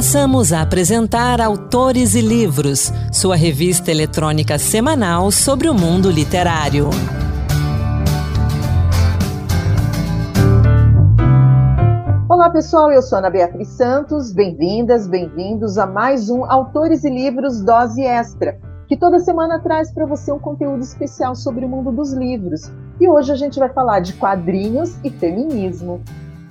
Passamos 0.00 0.50
a 0.50 0.62
apresentar 0.62 1.42
Autores 1.42 2.14
e 2.14 2.22
Livros, 2.22 2.90
sua 3.12 3.36
revista 3.36 3.90
eletrônica 3.90 4.58
semanal 4.58 5.30
sobre 5.30 5.68
o 5.68 5.74
mundo 5.74 6.10
literário. 6.10 6.88
Olá 12.26 12.48
pessoal, 12.48 12.90
eu 12.90 13.02
sou 13.02 13.18
Ana 13.18 13.28
Beatriz 13.28 13.68
Santos, 13.68 14.32
bem-vindas, 14.32 15.06
bem-vindos 15.06 15.76
a 15.76 15.86
mais 15.86 16.30
um 16.30 16.46
Autores 16.46 17.04
e 17.04 17.10
Livros 17.10 17.60
Dose 17.60 18.00
Extra, 18.02 18.58
que 18.88 18.96
toda 18.96 19.18
semana 19.18 19.60
traz 19.60 19.92
para 19.92 20.06
você 20.06 20.32
um 20.32 20.38
conteúdo 20.38 20.82
especial 20.82 21.34
sobre 21.34 21.66
o 21.66 21.68
mundo 21.68 21.92
dos 21.92 22.14
livros. 22.14 22.72
E 22.98 23.06
hoje 23.06 23.32
a 23.32 23.36
gente 23.36 23.58
vai 23.58 23.68
falar 23.68 24.00
de 24.00 24.14
quadrinhos 24.14 24.96
e 25.04 25.10
feminismo. 25.10 26.00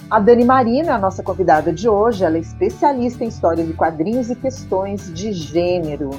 A 0.10 0.20
Dani 0.20 0.44
Marina, 0.44 0.96
a 0.96 0.98
nossa 0.98 1.22
convidada 1.22 1.72
de 1.72 1.88
hoje, 1.88 2.26
ela 2.26 2.38
é 2.38 2.40
especialista 2.40 3.24
em 3.24 3.28
história 3.28 3.64
de 3.64 3.74
quadrinhos 3.74 4.32
e 4.32 4.36
questões 4.36 5.14
de 5.14 5.32
gênero. 5.32 6.10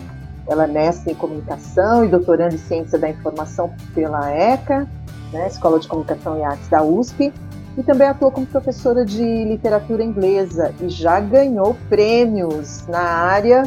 Ela 0.46 0.62
é 0.62 0.66
mestre 0.68 1.10
em 1.10 1.14
comunicação 1.16 2.04
e 2.04 2.08
doutoranda 2.08 2.54
em 2.54 2.58
ciência 2.58 2.96
da 2.96 3.10
informação 3.10 3.74
pela 3.92 4.30
ECA, 4.30 4.86
né, 5.32 5.48
Escola 5.48 5.80
de 5.80 5.88
Comunicação 5.88 6.38
e 6.38 6.44
Artes 6.44 6.68
da 6.68 6.84
USP, 6.84 7.32
e 7.76 7.82
também 7.82 8.06
atua 8.06 8.30
como 8.30 8.46
professora 8.46 9.04
de 9.04 9.24
literatura 9.44 10.04
inglesa 10.04 10.72
e 10.80 10.88
já 10.88 11.18
ganhou 11.18 11.76
prêmios 11.88 12.86
na 12.86 13.02
área 13.02 13.64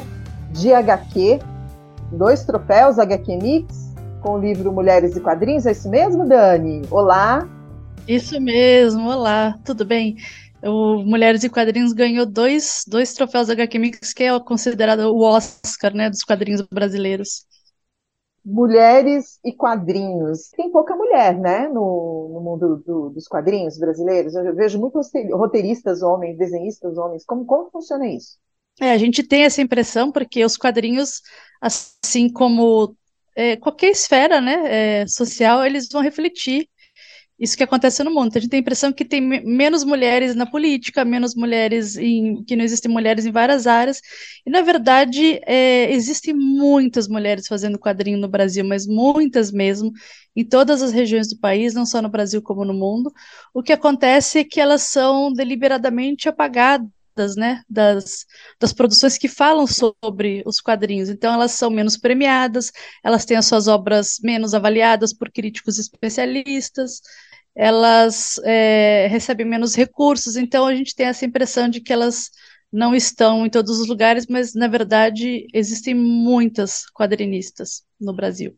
de 0.51 0.73
HQ, 0.73 1.41
dois 2.13 2.45
troféus 2.45 2.97
HQ 2.97 3.39
Mix 3.41 3.93
com 4.21 4.35
o 4.35 4.39
livro 4.39 4.71
Mulheres 4.71 5.17
e 5.17 5.19
Quadrinhos, 5.19 5.65
é 5.65 5.73
isso 5.73 5.89
mesmo, 5.89 6.25
Dani? 6.25 6.81
Olá! 6.89 7.45
Isso 8.07 8.39
mesmo, 8.39 9.07
olá, 9.07 9.57
tudo 9.63 9.85
bem? 9.85 10.17
O 10.61 11.03
Mulheres 11.03 11.43
e 11.43 11.49
Quadrinhos 11.49 11.93
ganhou 11.93 12.25
dois, 12.25 12.83
dois 12.85 13.13
troféus 13.13 13.49
HQ 13.49 13.79
Mix, 13.79 14.13
que 14.13 14.23
é 14.23 14.39
considerado 14.41 15.01
o 15.13 15.21
Oscar 15.21 15.93
né, 15.93 16.09
dos 16.09 16.23
quadrinhos 16.23 16.61
brasileiros. 16.61 17.45
Mulheres 18.45 19.39
e 19.43 19.53
quadrinhos. 19.53 20.49
Tem 20.49 20.69
pouca 20.69 20.95
mulher, 20.95 21.37
né, 21.39 21.69
no, 21.69 22.29
no 22.33 22.41
mundo 22.41 22.83
do, 22.85 23.09
dos 23.09 23.25
quadrinhos 23.25 23.77
brasileiros. 23.77 24.35
Eu 24.35 24.53
vejo 24.53 24.79
muitos 24.79 25.09
roteiristas 25.31 26.01
homens, 26.01 26.37
desenhistas 26.37 26.97
homens. 26.97 27.23
Como, 27.25 27.45
como 27.45 27.69
funciona 27.71 28.05
isso? 28.07 28.37
É, 28.81 28.91
a 28.91 28.97
gente 28.97 29.23
tem 29.23 29.43
essa 29.43 29.61
impressão 29.61 30.11
porque 30.11 30.43
os 30.43 30.57
quadrinhos, 30.57 31.21
assim 31.61 32.29
como 32.31 32.95
é, 33.33 33.55
qualquer 33.55 33.91
esfera 33.91 34.41
né, 34.41 35.03
é, 35.03 35.07
social, 35.07 35.65
eles 35.65 35.87
vão 35.89 36.01
refletir 36.01 36.67
isso 37.39 37.57
que 37.57 37.63
acontece 37.63 38.03
no 38.03 38.11
mundo. 38.11 38.27
Então, 38.27 38.39
a 38.39 38.41
gente 38.41 38.49
tem 38.49 38.59
a 38.59 38.61
impressão 38.61 38.93
que 38.93 39.03
tem 39.03 39.19
menos 39.21 39.83
mulheres 39.83 40.35
na 40.35 40.45
política, 40.45 41.03
menos 41.03 41.35
mulheres 41.35 41.97
em 41.97 42.43
que 42.43 42.55
não 42.55 42.63
existem 42.63 42.91
mulheres 42.91 43.25
em 43.25 43.31
várias 43.31 43.67
áreas. 43.67 44.01
E 44.45 44.49
na 44.49 44.61
verdade 44.61 45.39
é, 45.45 45.91
existem 45.91 46.33
muitas 46.33 47.07
mulheres 47.07 47.47
fazendo 47.47 47.79
quadrinho 47.79 48.17
no 48.17 48.27
Brasil, 48.27 48.63
mas 48.63 48.85
muitas 48.87 49.51
mesmo, 49.51 49.91
em 50.35 50.45
todas 50.45 50.81
as 50.81 50.91
regiões 50.91 51.27
do 51.27 51.39
país, 51.39 51.73
não 51.73 51.85
só 51.85 52.01
no 52.01 52.09
Brasil 52.09 52.41
como 52.41 52.63
no 52.63 52.73
mundo. 52.73 53.11
O 53.53 53.63
que 53.63 53.73
acontece 53.73 54.39
é 54.39 54.43
que 54.43 54.59
elas 54.59 54.83
são 54.83 55.33
deliberadamente 55.33 56.29
apagadas 56.29 56.87
né, 57.35 57.61
das, 57.69 58.25
das 58.59 58.73
produções 58.73 59.17
que 59.17 59.27
falam 59.27 59.65
sobre 59.67 60.43
os 60.45 60.59
quadrinhos. 60.59 61.09
Então, 61.09 61.33
elas 61.33 61.51
são 61.51 61.69
menos 61.69 61.97
premiadas, 61.97 62.71
elas 63.03 63.25
têm 63.25 63.37
as 63.37 63.45
suas 63.45 63.67
obras 63.67 64.17
menos 64.23 64.53
avaliadas 64.53 65.13
por 65.13 65.31
críticos 65.31 65.77
especialistas, 65.79 67.01
elas 67.55 68.39
é, 68.43 69.07
recebem 69.07 69.45
menos 69.45 69.75
recursos, 69.75 70.35
então 70.35 70.65
a 70.65 70.73
gente 70.75 70.95
tem 70.95 71.05
essa 71.05 71.25
impressão 71.25 71.69
de 71.69 71.81
que 71.81 71.93
elas 71.93 72.31
não 72.71 72.95
estão 72.95 73.45
em 73.45 73.49
todos 73.49 73.79
os 73.79 73.87
lugares, 73.87 74.25
mas 74.25 74.55
na 74.55 74.67
verdade 74.67 75.45
existem 75.53 75.93
muitas 75.93 76.85
quadrinistas 76.91 77.83
no 78.01 78.15
Brasil. 78.15 78.57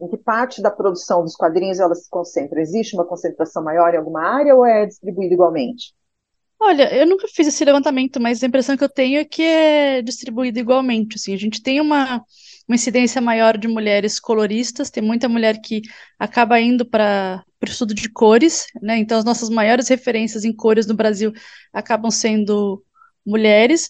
Em 0.00 0.08
que 0.08 0.16
parte 0.16 0.62
da 0.62 0.70
produção 0.70 1.22
dos 1.22 1.36
quadrinhos 1.36 1.78
elas 1.78 2.04
se 2.04 2.10
concentram? 2.10 2.60
Existe 2.60 2.94
uma 2.94 3.04
concentração 3.04 3.62
maior 3.62 3.92
em 3.92 3.98
alguma 3.98 4.22
área 4.22 4.54
ou 4.54 4.64
é 4.64 4.86
distribuído 4.86 5.34
igualmente? 5.34 5.92
Olha, 6.60 6.92
eu 6.94 7.06
nunca 7.06 7.28
fiz 7.28 7.46
esse 7.46 7.64
levantamento, 7.64 8.20
mas 8.20 8.42
a 8.42 8.46
impressão 8.46 8.76
que 8.76 8.82
eu 8.82 8.88
tenho 8.88 9.20
é 9.20 9.24
que 9.24 9.42
é 9.42 10.02
distribuído 10.02 10.58
igualmente. 10.58 11.16
Assim, 11.16 11.32
a 11.32 11.36
gente 11.36 11.62
tem 11.62 11.80
uma, 11.80 12.16
uma 12.66 12.74
incidência 12.74 13.20
maior 13.20 13.56
de 13.56 13.68
mulheres 13.68 14.18
coloristas, 14.18 14.90
tem 14.90 15.02
muita 15.02 15.28
mulher 15.28 15.60
que 15.60 15.82
acaba 16.18 16.60
indo 16.60 16.84
para 16.84 17.44
o 17.62 17.64
estudo 17.64 17.94
de 17.94 18.08
cores, 18.10 18.66
né? 18.82 18.98
Então, 18.98 19.18
as 19.18 19.24
nossas 19.24 19.48
maiores 19.48 19.88
referências 19.88 20.44
em 20.44 20.52
cores 20.52 20.86
no 20.86 20.94
Brasil 20.94 21.32
acabam 21.72 22.10
sendo 22.10 22.84
mulheres, 23.24 23.88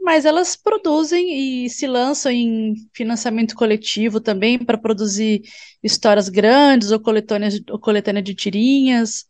mas 0.00 0.24
elas 0.26 0.56
produzem 0.56 1.64
e 1.64 1.70
se 1.70 1.86
lançam 1.86 2.30
em 2.32 2.74
financiamento 2.94 3.54
coletivo 3.54 4.20
também 4.20 4.58
para 4.58 4.76
produzir 4.78 5.42
histórias 5.82 6.28
grandes 6.28 6.90
ou 6.90 7.00
coletâneas 7.00 7.58
ou 7.70 7.78
coletânea 7.78 8.22
de 8.22 8.34
tirinhas. 8.34 9.24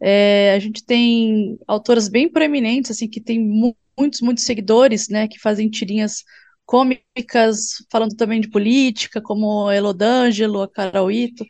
É, 0.00 0.52
a 0.54 0.58
gente 0.58 0.84
tem 0.84 1.58
autoras 1.66 2.08
bem 2.08 2.30
proeminentes, 2.30 2.90
assim, 2.90 3.08
que 3.08 3.20
tem 3.20 3.40
mu 3.40 3.76
muitos, 3.98 4.20
muitos 4.20 4.44
seguidores, 4.44 5.08
né, 5.08 5.26
que 5.26 5.38
fazem 5.38 5.70
tirinhas 5.70 6.22
cômicas, 6.66 7.76
falando 7.90 8.14
também 8.14 8.40
de 8.40 8.50
política, 8.50 9.22
como 9.22 9.70
Elodângelo, 9.70 10.60
a 10.60 10.68
Carol 10.68 11.10
Ito. 11.10 11.46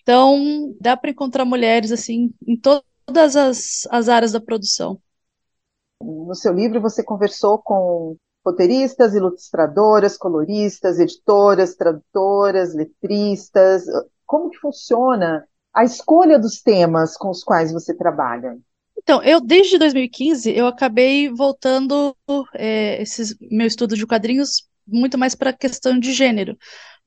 Então, 0.00 0.74
dá 0.80 0.96
para 0.96 1.10
encontrar 1.10 1.44
mulheres, 1.44 1.92
assim, 1.92 2.32
em 2.46 2.56
to 2.56 2.82
todas 3.04 3.34
as, 3.34 3.88
as 3.90 4.08
áreas 4.08 4.32
da 4.32 4.40
produção. 4.40 5.00
No 6.00 6.34
seu 6.34 6.52
livro, 6.54 6.80
você 6.80 7.02
conversou 7.02 7.58
com 7.58 8.16
roteiristas, 8.46 9.14
ilustradoras, 9.14 10.16
coloristas, 10.16 11.00
editoras, 11.00 11.74
tradutoras, 11.74 12.72
letristas. 12.72 13.84
Como 14.24 14.48
que 14.48 14.58
funciona 14.58 15.44
a 15.74 15.84
escolha 15.84 16.38
dos 16.38 16.60
temas 16.60 17.16
com 17.16 17.30
os 17.30 17.42
quais 17.42 17.72
você 17.72 17.94
trabalha? 17.94 18.58
Então, 18.96 19.22
eu 19.22 19.40
desde 19.40 19.78
2015 19.78 20.50
eu 20.50 20.66
acabei 20.66 21.28
voltando 21.30 22.14
é, 22.54 23.00
esses 23.00 23.34
meu 23.40 23.66
estudo 23.66 23.96
de 23.96 24.06
quadrinhos 24.06 24.68
muito 24.86 25.16
mais 25.16 25.34
para 25.34 25.50
a 25.50 25.56
questão 25.56 25.98
de 25.98 26.12
gênero, 26.12 26.56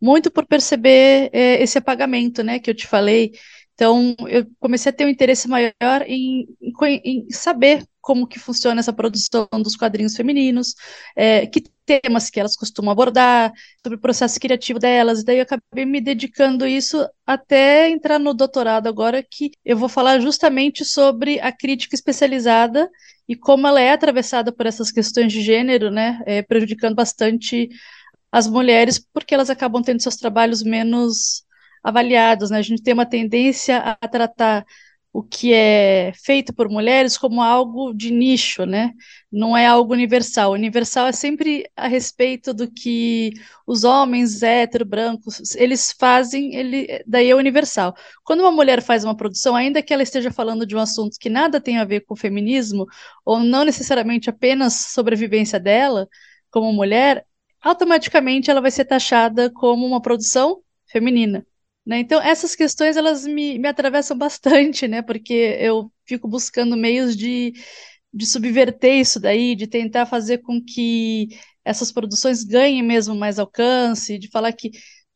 muito 0.01 0.31
por 0.31 0.45
perceber 0.45 1.29
é, 1.33 1.61
esse 1.61 1.77
apagamento, 1.77 2.41
né, 2.43 2.59
que 2.59 2.69
eu 2.69 2.75
te 2.75 2.87
falei. 2.87 3.31
Então, 3.73 4.15
eu 4.27 4.45
comecei 4.59 4.89
a 4.91 4.93
ter 4.93 5.05
um 5.05 5.09
interesse 5.09 5.47
maior 5.47 5.73
em, 6.05 6.47
em, 6.61 7.01
em 7.03 7.29
saber 7.31 7.83
como 8.03 8.27
que 8.27 8.37
funciona 8.37 8.81
essa 8.81 8.91
produção 8.91 9.47
dos 9.63 9.77
quadrinhos 9.77 10.13
femininos, 10.13 10.75
é, 11.15 11.47
que 11.47 11.63
temas 11.85 12.29
que 12.29 12.37
elas 12.37 12.55
costumam 12.55 12.91
abordar, 12.91 13.53
sobre 13.81 13.97
o 13.97 14.01
processo 14.01 14.37
criativo 14.39 14.77
delas, 14.77 15.21
e 15.21 15.25
daí 15.25 15.37
eu 15.37 15.43
acabei 15.43 15.85
me 15.85 16.01
dedicando 16.01 16.67
isso 16.67 17.07
até 17.25 17.89
entrar 17.89 18.19
no 18.19 18.33
doutorado 18.33 18.87
agora, 18.87 19.23
que 19.23 19.51
eu 19.63 19.77
vou 19.77 19.87
falar 19.87 20.19
justamente 20.19 20.83
sobre 20.83 21.39
a 21.39 21.51
crítica 21.51 21.95
especializada 21.95 22.89
e 23.27 23.37
como 23.37 23.67
ela 23.67 23.79
é 23.79 23.91
atravessada 23.91 24.51
por 24.51 24.65
essas 24.65 24.91
questões 24.91 25.31
de 25.31 25.41
gênero, 25.41 25.89
né, 25.89 26.21
é, 26.25 26.41
prejudicando 26.41 26.95
bastante 26.95 27.69
as 28.29 28.47
mulheres, 28.49 28.99
porque 29.13 29.33
elas 29.33 29.49
acabam 29.49 29.81
tendo 29.81 30.01
seus 30.01 30.17
trabalhos 30.17 30.61
menos 30.61 31.45
avaliados, 31.81 32.49
né, 32.49 32.57
a 32.57 32.61
gente 32.61 32.83
tem 32.83 32.93
uma 32.93 33.05
tendência 33.05 33.77
a 34.01 34.07
tratar 34.09 34.65
o 35.13 35.21
que 35.21 35.53
é 35.53 36.11
feito 36.15 36.51
por 36.53 36.67
mulheres 36.67 37.15
como 37.17 37.41
algo 37.43 37.93
de 37.93 38.09
nicho, 38.11 38.65
né? 38.65 38.93
Não 39.31 39.55
é 39.55 39.67
algo 39.67 39.93
universal. 39.93 40.51
O 40.51 40.53
universal 40.55 41.07
é 41.07 41.11
sempre 41.11 41.69
a 41.75 41.87
respeito 41.87 42.51
do 42.51 42.69
que 42.71 43.31
os 43.67 43.83
homens 43.83 44.41
hétero, 44.41 44.83
brancos, 44.83 45.55
eles 45.55 45.93
fazem, 45.99 46.55
ele, 46.55 47.03
daí 47.05 47.29
é 47.29 47.35
universal. 47.35 47.93
Quando 48.23 48.39
uma 48.39 48.51
mulher 48.51 48.81
faz 48.81 49.03
uma 49.03 49.15
produção, 49.15 49.55
ainda 49.55 49.83
que 49.83 49.93
ela 49.93 50.01
esteja 50.01 50.31
falando 50.31 50.65
de 50.65 50.75
um 50.75 50.79
assunto 50.79 51.17
que 51.19 51.29
nada 51.29 51.61
tem 51.61 51.77
a 51.77 51.85
ver 51.85 52.01
com 52.01 52.15
o 52.15 52.17
feminismo, 52.17 52.87
ou 53.23 53.39
não 53.39 53.63
necessariamente 53.63 54.31
apenas 54.31 54.73
sobrevivência 54.73 55.59
dela, 55.59 56.07
como 56.49 56.73
mulher, 56.73 57.25
automaticamente 57.61 58.49
ela 58.49 58.61
vai 58.61 58.71
ser 58.71 58.85
taxada 58.85 59.51
como 59.51 59.85
uma 59.85 60.01
produção 60.01 60.61
feminina. 60.87 61.45
Né? 61.85 61.99
Então, 61.99 62.21
essas 62.21 62.55
questões, 62.55 62.95
elas 62.95 63.25
me, 63.25 63.59
me 63.59 63.67
atravessam 63.67 64.17
bastante, 64.17 64.87
né? 64.87 65.01
Porque 65.01 65.33
eu 65.59 65.91
fico 66.05 66.27
buscando 66.27 66.77
meios 66.77 67.15
de, 67.15 67.53
de 68.13 68.25
subverter 68.25 68.99
isso 68.99 69.19
daí, 69.19 69.55
de 69.55 69.67
tentar 69.67 70.05
fazer 70.05 70.39
com 70.39 70.61
que 70.63 71.29
essas 71.65 71.91
produções 71.91 72.43
ganhem 72.43 72.83
mesmo 72.83 73.15
mais 73.15 73.39
alcance, 73.39 74.17
de 74.17 74.29
falar 74.29 74.53
que 74.53 74.71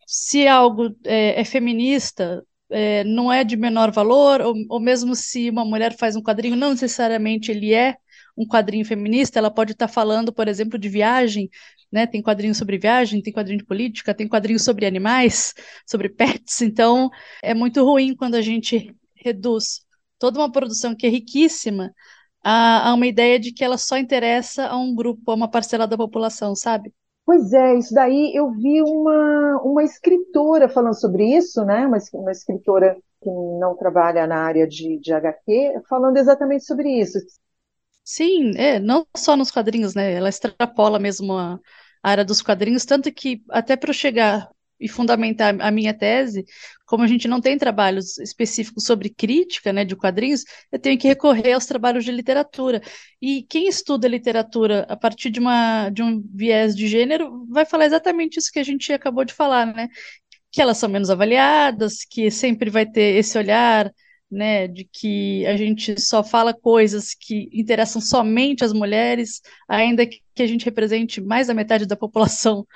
se 0.06 0.48
algo 0.48 0.96
é, 1.06 1.42
é 1.42 1.46
feminista, 1.46 2.44
é, 2.70 3.04
não 3.04 3.32
é 3.32 3.44
de 3.44 3.56
menor 3.58 3.92
valor, 3.92 4.42
ou, 4.42 4.56
ou 4.70 4.80
mesmo 4.80 5.16
se 5.16 5.50
uma 5.50 5.66
mulher 5.66 5.96
faz 5.98 6.16
um 6.16 6.24
quadrinho, 6.24 6.56
não 6.56 6.72
necessariamente 6.72 7.52
ele 7.52 7.74
é 7.74 7.96
um 8.38 8.46
quadrinho 8.46 8.86
feminista, 8.86 9.40
ela 9.40 9.50
pode 9.50 9.72
estar 9.72 9.88
falando, 9.88 10.32
por 10.32 10.48
exemplo, 10.48 10.78
de 10.78 10.88
viagem, 10.88 11.50
né? 11.92 12.06
Tem 12.06 12.22
quadrinho 12.22 12.54
sobre 12.54 12.78
viagem, 12.78 13.22
tem 13.22 13.34
quadrinho 13.34 13.60
de 13.60 13.66
política, 13.66 14.14
tem 14.14 14.28
quadrinho 14.28 14.60
sobre 14.60 14.86
animais, 14.86 15.54
sobre 15.86 16.10
pets. 16.10 16.62
Então, 16.62 17.10
é 17.42 17.54
muito 17.54 17.84
ruim 17.84 18.16
quando 18.16 18.36
a 18.36 18.42
gente 18.42 18.96
reduz 19.16 19.82
toda 20.20 20.40
uma 20.40 20.52
produção 20.52 20.96
que 20.96 21.08
é 21.08 21.10
riquíssima 21.10 21.92
a, 22.44 22.90
a 22.90 22.94
uma 22.94 23.08
ideia 23.08 23.40
de 23.40 23.52
que 23.52 23.64
ela 23.64 23.78
só 23.78 23.98
interessa 23.98 24.68
a 24.68 24.78
um 24.78 24.94
grupo, 24.96 25.32
a 25.32 25.36
uma 25.36 25.50
parcela 25.50 25.88
da 25.88 25.98
população, 25.98 26.56
sabe? 26.56 26.94
Pois 27.26 27.52
é, 27.52 27.76
isso 27.76 27.94
daí 27.94 28.32
eu 28.34 28.52
vi 28.52 28.82
uma, 28.82 29.62
uma 29.62 29.84
escritora 29.84 30.70
falando 30.70 30.98
sobre 30.98 31.26
isso, 31.36 31.66
né? 31.66 31.86
Uma, 31.86 31.98
uma 32.14 32.32
escritora 32.32 32.96
que 33.22 33.30
não 33.60 33.76
trabalha 33.76 34.26
na 34.26 34.38
área 34.38 34.66
de, 34.66 34.98
de 35.00 35.12
HQ, 35.12 35.82
falando 35.90 36.16
exatamente 36.18 36.64
sobre 36.64 36.90
isso. 36.90 37.18
Sim, 38.10 38.52
é, 38.56 38.80
não 38.80 39.06
só 39.18 39.36
nos 39.36 39.52
quadrinhos, 39.52 39.94
né? 39.94 40.14
Ela 40.14 40.30
extrapola 40.30 40.98
mesmo 40.98 41.34
a, 41.38 41.56
a 42.02 42.10
área 42.10 42.24
dos 42.24 42.42
quadrinhos, 42.42 42.86
tanto 42.86 43.12
que 43.12 43.44
até 43.50 43.76
para 43.76 43.90
eu 43.90 43.94
chegar 43.94 44.50
e 44.80 44.88
fundamentar 44.88 45.60
a 45.60 45.72
minha 45.72 45.94
tese, 45.94 46.46
como 46.86 47.04
a 47.04 47.08
gente 47.08 47.28
não 47.28 47.42
tem 47.42 47.58
trabalhos 47.58 48.18
específicos 48.20 48.86
sobre 48.86 49.10
crítica 49.10 49.74
né, 49.74 49.84
de 49.84 49.96
quadrinhos, 49.96 50.46
eu 50.72 50.80
tenho 50.80 50.98
que 51.00 51.08
recorrer 51.08 51.52
aos 51.54 51.66
trabalhos 51.66 52.06
de 52.06 52.12
literatura. 52.12 52.82
E 53.22 53.42
quem 53.50 53.68
estuda 53.68 54.08
literatura 54.08 54.86
a 54.88 54.96
partir 54.96 55.30
de, 55.32 55.40
uma, 55.40 55.90
de 55.90 56.02
um 56.04 56.24
viés 56.34 56.76
de 56.76 56.88
gênero 56.88 57.46
vai 57.50 57.66
falar 57.66 57.86
exatamente 57.88 58.38
isso 58.40 58.52
que 58.52 58.60
a 58.60 58.64
gente 58.64 58.94
acabou 58.94 59.26
de 59.26 59.34
falar, 59.34 59.66
né? 59.66 59.90
Que 60.52 60.62
elas 60.62 60.78
são 60.78 60.90
menos 60.90 61.10
avaliadas, 61.10 62.06
que 62.10 62.32
sempre 62.32 62.70
vai 62.70 62.86
ter 62.86 63.16
esse 63.18 63.38
olhar 63.38 63.92
né, 64.30 64.68
de 64.68 64.84
que 64.86 65.46
a 65.46 65.56
gente 65.56 66.00
só 66.00 66.24
fala 66.24 66.54
coisas 66.54 67.14
que 67.14 67.50
interessam 67.54 68.02
somente 68.02 68.64
as 68.64 68.74
mulheres, 68.74 69.42
ainda 69.68 70.06
que 70.06 70.22
a 70.44 70.48
gente 70.48 70.66
represente 70.66 71.22
mais 71.22 71.48
da 71.48 71.54
metade 71.54 71.86
da 71.86 71.96
população 71.96 72.68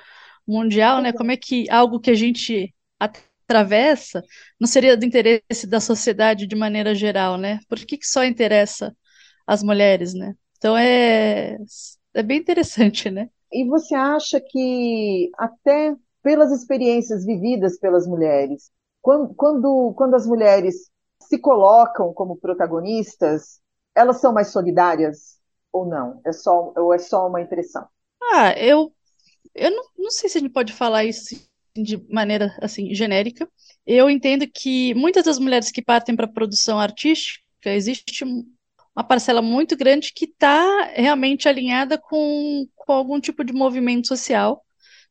mundial, 0.46 1.00
né? 1.00 1.12
Como 1.12 1.30
é 1.30 1.36
que 1.36 1.70
algo 1.70 2.00
que 2.00 2.10
a 2.10 2.14
gente 2.14 2.74
atravessa 2.98 4.22
não 4.58 4.66
seria 4.66 4.96
do 4.96 5.04
interesse 5.04 5.66
da 5.66 5.80
sociedade 5.80 6.46
de 6.46 6.56
maneira 6.56 6.94
geral, 6.94 7.36
né? 7.36 7.60
Por 7.68 7.78
que, 7.78 7.98
que 7.98 8.06
só 8.06 8.24
interessa 8.24 8.96
as 9.46 9.62
mulheres, 9.62 10.14
né? 10.14 10.34
Então 10.56 10.76
é, 10.76 11.56
é 12.14 12.22
bem 12.22 12.38
interessante, 12.38 13.10
né? 13.10 13.28
E 13.52 13.66
você 13.66 13.94
acha 13.94 14.40
que 14.40 15.30
até 15.36 15.94
pelas 16.22 16.52
experiências 16.52 17.26
vividas 17.26 17.78
pelas 17.78 18.06
mulheres, 18.06 18.70
quando, 19.02 19.34
quando, 19.34 19.92
quando 19.96 20.14
as 20.14 20.26
mulheres 20.26 20.91
se 21.32 21.38
colocam 21.38 22.12
como 22.12 22.36
protagonistas, 22.36 23.58
elas 23.94 24.20
são 24.20 24.34
mais 24.34 24.48
solidárias 24.48 25.38
ou 25.72 25.86
não? 25.86 26.20
É 26.26 26.32
só, 26.32 26.74
ou 26.76 26.92
é 26.92 26.98
só 26.98 27.26
uma 27.26 27.40
impressão? 27.40 27.88
Ah, 28.22 28.52
eu 28.58 28.92
eu 29.54 29.70
não, 29.70 29.84
não 29.98 30.10
sei 30.10 30.28
se 30.28 30.38
a 30.38 30.40
gente 30.42 30.52
pode 30.52 30.72
falar 30.74 31.04
isso 31.04 31.34
de 31.74 31.96
maneira 32.12 32.54
assim 32.60 32.94
genérica. 32.94 33.48
Eu 33.86 34.10
entendo 34.10 34.46
que 34.46 34.94
muitas 34.94 35.24
das 35.24 35.38
mulheres 35.38 35.70
que 35.70 35.82
partem 35.82 36.14
para 36.14 36.26
a 36.26 36.32
produção 36.32 36.78
artística, 36.78 37.42
existe 37.64 38.24
uma 38.24 39.04
parcela 39.04 39.40
muito 39.40 39.74
grande 39.74 40.12
que 40.14 40.26
está 40.26 40.84
realmente 40.94 41.48
alinhada 41.48 41.98
com, 41.98 42.68
com 42.76 42.92
algum 42.92 43.18
tipo 43.18 43.42
de 43.42 43.54
movimento 43.54 44.06
social, 44.08 44.62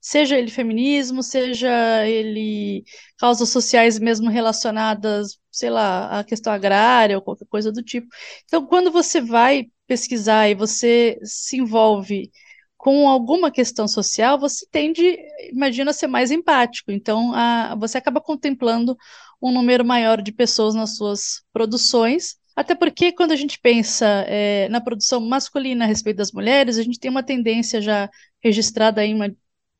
seja 0.02 0.38
ele 0.38 0.50
feminismo, 0.50 1.22
seja 1.22 2.06
ele 2.08 2.84
causas 3.18 3.50
sociais 3.50 4.00
mesmo 4.00 4.30
relacionadas, 4.30 5.38
sei 5.52 5.70
lá, 5.70 6.20
à 6.20 6.24
questão 6.24 6.52
agrária 6.52 7.16
ou 7.16 7.22
qualquer 7.22 7.46
coisa 7.48 7.72
do 7.72 7.84
tipo. 7.84 8.08
Então, 8.46 8.66
quando 8.66 8.92
você 8.92 9.22
vai 9.22 9.68
pesquisar 9.86 10.50
e 10.50 10.56
você 10.56 11.20
se 11.24 11.58
envolve 11.58 12.32
com 12.78 13.08
alguma 13.08 13.52
questão 13.52 13.88
social, 13.88 14.40
você 14.40 14.66
tende, 14.72 15.18
imagina, 15.52 15.94
ser 15.94 16.08
mais 16.08 16.32
empático. 16.32 16.92
Então, 16.92 17.32
a, 17.36 17.76
você 17.76 18.00
acaba 18.00 18.20
contemplando 18.20 18.98
um 19.40 19.52
número 19.52 19.86
maior 19.86 20.20
de 20.20 20.32
pessoas 20.32 20.74
nas 20.74 20.96
suas 20.96 21.44
produções. 21.54 22.38
Até 22.56 22.74
porque, 22.74 23.12
quando 23.12 23.34
a 23.34 23.36
gente 23.36 23.60
pensa 23.60 24.26
é, 24.28 24.68
na 24.70 24.82
produção 24.82 25.22
masculina 25.22 25.86
a 25.86 25.88
respeito 25.88 26.18
das 26.18 26.32
mulheres, 26.32 26.78
a 26.80 26.84
gente 26.84 27.00
tem 27.00 27.12
uma 27.12 27.24
tendência 27.24 27.80
já 27.82 28.10
registrada 28.44 29.06
em 29.06 29.14
uma 29.14 29.30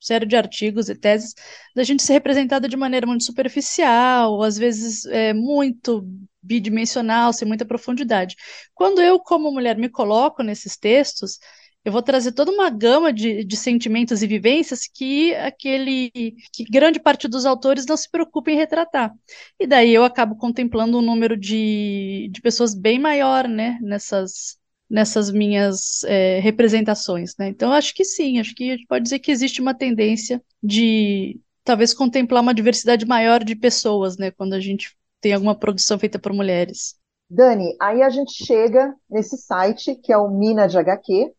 série 0.02 0.26
de 0.26 0.36
artigos 0.36 0.90
e 0.90 0.96
teses 0.96 1.34
da 1.76 1.84
gente 1.84 2.04
ser 2.04 2.14
representada 2.14 2.68
de 2.68 2.76
maneira 2.76 3.08
muito 3.08 3.24
superficial, 3.24 4.42
às 4.42 4.58
vezes 4.58 5.06
é, 5.06 5.34
muito 5.34 6.06
bidimensional, 6.42 7.32
sem 7.32 7.48
muita 7.48 7.66
profundidade. 7.66 8.36
Quando 8.74 9.02
eu, 9.02 9.20
como 9.20 9.52
mulher, 9.52 9.78
me 9.78 9.90
coloco 9.90 10.44
nesses 10.44 10.76
textos, 10.76 11.40
eu 11.84 11.92
vou 11.92 12.02
trazer 12.02 12.32
toda 12.34 12.52
uma 12.52 12.70
gama 12.70 13.12
de, 13.12 13.44
de 13.44 13.58
sentimentos 13.58 14.22
e 14.22 14.28
vivências 14.28 14.82
que 14.88 15.34
aquele 15.36 16.12
que 16.54 16.64
grande 16.70 17.00
parte 17.00 17.28
dos 17.28 17.46
autores 17.46 17.86
não 17.88 17.98
se 17.98 18.10
preocupa 18.10 18.52
em 18.52 18.56
retratar. 18.56 19.12
E 19.60 19.66
daí 19.66 19.94
eu 19.94 20.04
acabo 20.04 20.36
contemplando 20.36 21.00
um 21.00 21.02
número 21.02 21.36
de, 21.36 22.30
de 22.32 22.42
pessoas 22.42 22.76
bem 22.76 23.00
maior, 23.00 23.48
né, 23.48 23.80
nessas 23.82 24.61
nessas 24.92 25.32
minhas 25.32 26.04
é, 26.04 26.40
representações, 26.40 27.34
né? 27.40 27.48
Então 27.48 27.72
acho 27.72 27.96
que 27.96 28.04
sim, 28.04 28.40
acho 28.40 28.54
que 28.54 28.72
a 28.72 28.76
gente 28.76 28.88
pode 28.88 29.04
dizer 29.04 29.20
que 29.20 29.32
existe 29.32 29.62
uma 29.62 29.74
tendência 29.74 30.44
de 30.62 31.40
talvez 31.64 31.94
contemplar 31.94 32.44
uma 32.44 32.54
diversidade 32.54 33.06
maior 33.06 33.42
de 33.44 33.56
pessoas, 33.56 34.18
né, 34.18 34.32
quando 34.32 34.54
a 34.54 34.60
gente 34.60 34.98
tem 35.22 35.34
alguma 35.34 35.56
produção 35.56 35.98
feita 35.98 36.20
por 36.20 36.34
mulheres. 36.34 36.96
Dani, 37.30 37.76
aí 37.80 38.02
a 38.02 38.10
gente 38.10 38.34
chega 38.44 38.94
nesse 39.10 39.38
site 39.38 39.96
que 39.96 40.12
é 40.12 40.18
o 40.18 40.30
Mina 40.30 40.68
de 40.68 40.78
HQ, 40.78 41.34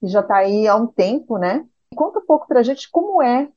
que 0.00 0.06
já 0.08 0.20
está 0.20 0.38
aí 0.38 0.66
há 0.66 0.74
um 0.74 0.86
tempo, 0.86 1.36
né? 1.36 1.62
Conta 1.94 2.20
um 2.20 2.26
pouco 2.26 2.46
para 2.46 2.60
a 2.60 2.62
gente 2.62 2.90
como 2.90 3.22
é, 3.22 3.48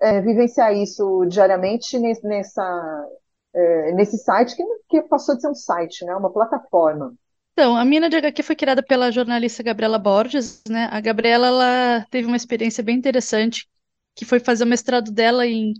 é, 0.00 0.20
vivenciar 0.20 0.72
isso 0.72 1.24
diariamente 1.26 1.98
nessa, 1.98 3.08
é, 3.52 3.92
nesse 3.92 4.18
site, 4.18 4.54
que, 4.54 4.64
que 4.88 5.02
passou 5.02 5.34
de 5.34 5.40
ser 5.40 5.48
um 5.48 5.54
site, 5.54 6.04
né? 6.04 6.14
Uma 6.14 6.32
plataforma. 6.32 7.12
Então, 7.54 7.76
a 7.76 7.84
Mina 7.84 8.10
de 8.10 8.16
HQ 8.16 8.42
foi 8.42 8.56
criada 8.56 8.82
pela 8.82 9.12
jornalista 9.12 9.62
Gabriela 9.62 9.96
Borges, 9.96 10.60
né? 10.68 10.88
A 10.90 11.00
Gabriela, 11.00 11.46
ela 11.46 12.06
teve 12.10 12.26
uma 12.26 12.36
experiência 12.36 12.82
bem 12.82 12.96
interessante, 12.96 13.68
que 14.16 14.24
foi 14.24 14.40
fazer 14.40 14.64
o 14.64 14.66
mestrado 14.66 15.12
dela 15.12 15.46
em 15.46 15.72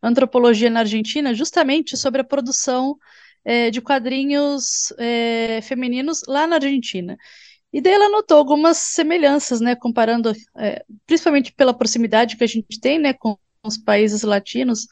antropologia 0.00 0.70
na 0.70 0.80
Argentina, 0.80 1.34
justamente 1.34 1.96
sobre 1.96 2.20
a 2.20 2.24
produção 2.24 2.96
é, 3.44 3.70
de 3.72 3.80
quadrinhos 3.80 4.92
é, 4.98 5.60
femininos 5.62 6.22
lá 6.28 6.46
na 6.46 6.56
Argentina. 6.56 7.16
E 7.72 7.80
daí 7.80 7.94
ela 7.94 8.08
notou 8.08 8.38
algumas 8.38 8.76
semelhanças, 8.78 9.60
né, 9.60 9.74
comparando, 9.74 10.32
é, 10.56 10.84
principalmente 11.06 11.52
pela 11.52 11.74
proximidade 11.74 12.36
que 12.36 12.44
a 12.44 12.46
gente 12.46 12.78
tem, 12.80 13.00
né, 13.00 13.12
com 13.12 13.36
os 13.64 13.76
países 13.76 14.22
latinos, 14.22 14.86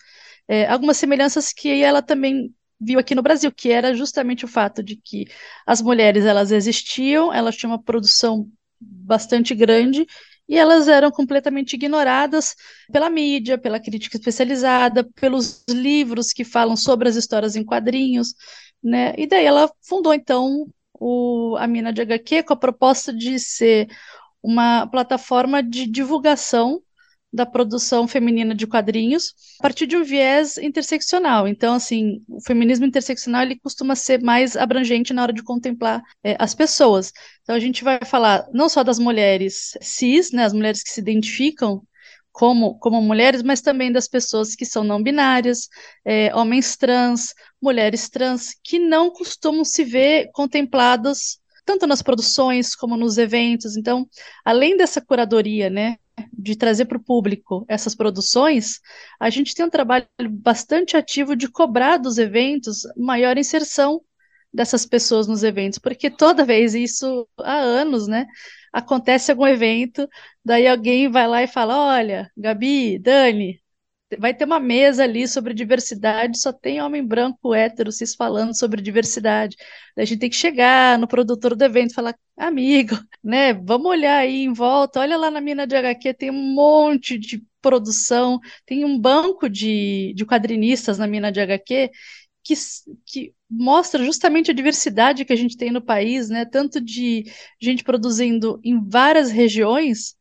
é, 0.49 0.67
algumas 0.67 0.97
semelhanças 0.97 1.53
que 1.53 1.81
ela 1.81 2.03
também 2.03 2.53
viu 2.85 2.99
aqui 2.99 3.15
no 3.15 3.23
Brasil, 3.23 3.51
que 3.53 3.71
era 3.71 3.95
justamente 3.95 4.45
o 4.45 4.49
fato 4.49 4.83
de 4.83 4.97
que 4.97 5.27
as 5.67 5.81
mulheres 5.81 6.25
elas 6.25 6.51
existiam, 6.53 7.33
elas 7.33 7.57
tinham 7.57 7.73
uma 7.73 7.83
produção 7.83 8.49
bastante 8.81 9.55
grande 9.55 10.07
e 10.49 10.57
elas 10.57 10.89
eram 10.89 11.11
completamente 11.11 11.75
ignoradas 11.75 12.55
pela 12.93 13.09
mídia, 13.09 13.57
pela 13.57 13.81
crítica 13.81 14.17
especializada, 14.17 15.05
pelos 15.15 15.65
livros 15.69 16.33
que 16.33 16.45
falam 16.45 16.77
sobre 16.77 17.09
as 17.09 17.17
histórias 17.17 17.57
em 17.57 17.65
quadrinhos, 17.65 18.35
né? 18.83 19.15
E 19.17 19.27
daí 19.27 19.47
ela 19.47 19.71
fundou 19.81 20.13
então 20.13 20.67
o, 20.93 21.57
a 21.59 21.67
Mina 21.67 21.93
de 21.93 22.03
HQ 22.03 22.43
com 22.43 22.53
a 22.53 22.57
proposta 22.57 23.13
de 23.13 23.39
ser 23.39 23.89
uma 24.43 24.87
plataforma 24.87 25.63
de 25.63 25.87
divulgação 25.87 26.83
da 27.35 27.45
produção 27.45 28.07
feminina 28.07 28.55
de 28.55 28.65
quadrinhos 28.65 29.35
a 29.59 29.65
partir 29.65 29.89
de 29.89 29.97
um 29.97 30.05
viés 30.05 30.57
interseccional. 30.57 31.49
Então, 31.49 31.75
assim, 31.75 32.23
o 32.29 32.41
feminismo 32.41 32.87
interseccional 32.87 33.43
ele 33.43 33.59
costuma 33.59 33.97
ser 33.97 34.23
mais 34.23 34.57
abrangente 34.57 35.13
na 35.13 35.23
hora 35.23 35.33
de 35.33 35.43
contemplar 35.43 36.01
é, 36.23 36.37
as 36.39 36.55
pessoas. 36.55 37.13
Então, 37.43 37.57
a 37.57 37.59
gente 37.59 37.83
vai 37.83 37.99
falar 38.05 38.47
não 38.53 38.69
só 38.69 38.85
das 38.85 39.01
mulheres 39.01 39.77
cis, 39.81 40.31
né, 40.31 40.45
as 40.45 40.53
mulheres 40.53 40.83
que 40.85 40.91
se 40.91 41.01
identificam 41.01 41.83
como, 42.31 42.79
como 42.79 43.03
mulheres, 43.03 43.43
mas 43.43 43.61
também 43.61 43.91
das 43.91 44.07
pessoas 44.07 44.55
que 44.55 44.65
são 44.65 44.85
não 44.85 45.03
binárias, 45.03 45.69
é, 46.05 46.35
homens 46.35 46.77
trans, 46.77 47.35
mulheres 47.61 48.09
trans, 48.09 48.55
que 48.63 48.79
não 48.79 49.11
costumam 49.11 49.65
se 49.65 49.83
ver 49.83 50.31
contempladas 50.33 51.39
tanto 51.65 51.87
nas 51.87 52.03
produções 52.03 52.77
como 52.77 52.97
nos 52.97 53.19
eventos. 53.19 53.77
Então, 53.77 54.07
além 54.45 54.77
dessa 54.77 55.01
curadoria, 55.01 55.71
né, 55.71 55.97
de 56.33 56.57
trazer 56.57 56.85
para 56.87 56.99
o 56.99 57.03
público 57.03 57.65
essas 57.69 57.95
produções, 57.95 58.81
a 59.21 59.31
gente 59.31 59.55
tem 59.55 59.65
um 59.67 59.71
trabalho 59.71 60.07
bastante 60.31 60.97
ativo 60.97 61.35
de 61.37 61.49
cobrar 61.49 61.97
dos 61.97 62.19
eventos 62.19 62.83
maior 62.97 63.39
inserção 63.39 64.01
dessas 64.53 64.87
pessoas 64.87 65.27
nos 65.27 65.43
eventos, 65.43 65.79
porque 65.79 66.11
toda 66.11 66.45
vez 66.45 66.75
isso 66.75 67.29
há 67.39 67.55
anos, 67.57 68.07
né? 68.07 68.27
Acontece 68.73 69.31
algum 69.31 69.47
evento, 69.47 70.09
daí 70.45 70.67
alguém 70.67 71.09
vai 71.11 71.27
lá 71.27 71.43
e 71.43 71.49
fala: 71.49 71.77
Olha, 71.97 72.31
Gabi, 72.37 72.99
Dani, 72.99 73.61
vai 74.19 74.35
ter 74.35 74.45
uma 74.45 74.61
mesa 74.61 75.05
ali 75.05 75.27
sobre 75.29 75.55
diversidade, 75.55 76.39
só 76.39 76.53
tem 76.53 76.81
homem 76.81 77.05
branco, 77.05 77.55
hétero, 77.55 77.93
cis 77.93 78.15
falando 78.15 78.57
sobre 78.57 78.83
diversidade. 78.83 79.57
A 79.97 80.05
gente 80.05 80.19
tem 80.21 80.31
que 80.31 80.37
chegar 80.37 80.99
no 80.99 81.07
produtor 81.09 81.55
do 81.55 81.65
evento 81.65 81.93
e 81.93 81.95
falar, 81.95 82.15
amigo, 82.37 82.97
né, 83.23 83.53
vamos 83.55 83.87
olhar 83.87 84.19
aí 84.19 84.43
em 84.45 84.53
volta, 84.53 85.01
olha 85.01 85.17
lá 85.17 85.31
na 85.31 85.41
mina 85.41 85.67
de 85.67 85.77
HQ, 85.77 86.15
tem 86.15 86.31
um 86.31 86.55
monte 86.55 87.19
de 87.19 87.43
produção, 87.63 88.41
tem 88.67 88.85
um 88.85 88.99
banco 88.99 89.49
de, 89.49 90.13
de 90.15 90.27
quadrinistas 90.27 90.99
na 90.99 91.07
mina 91.07 91.33
de 91.33 91.41
HQ 91.41 91.91
que, 92.45 92.55
que 93.07 93.35
mostra 93.51 94.05
justamente 94.05 94.51
a 94.51 94.55
diversidade 94.55 95.25
que 95.25 95.33
a 95.33 95.37
gente 95.37 95.57
tem 95.57 95.71
no 95.71 95.81
país, 95.81 96.29
né? 96.29 96.45
Tanto 96.45 96.81
de 96.81 97.25
gente 97.61 97.83
produzindo 97.83 98.61
em 98.63 98.79
várias 98.87 99.31
regiões, 99.31 100.15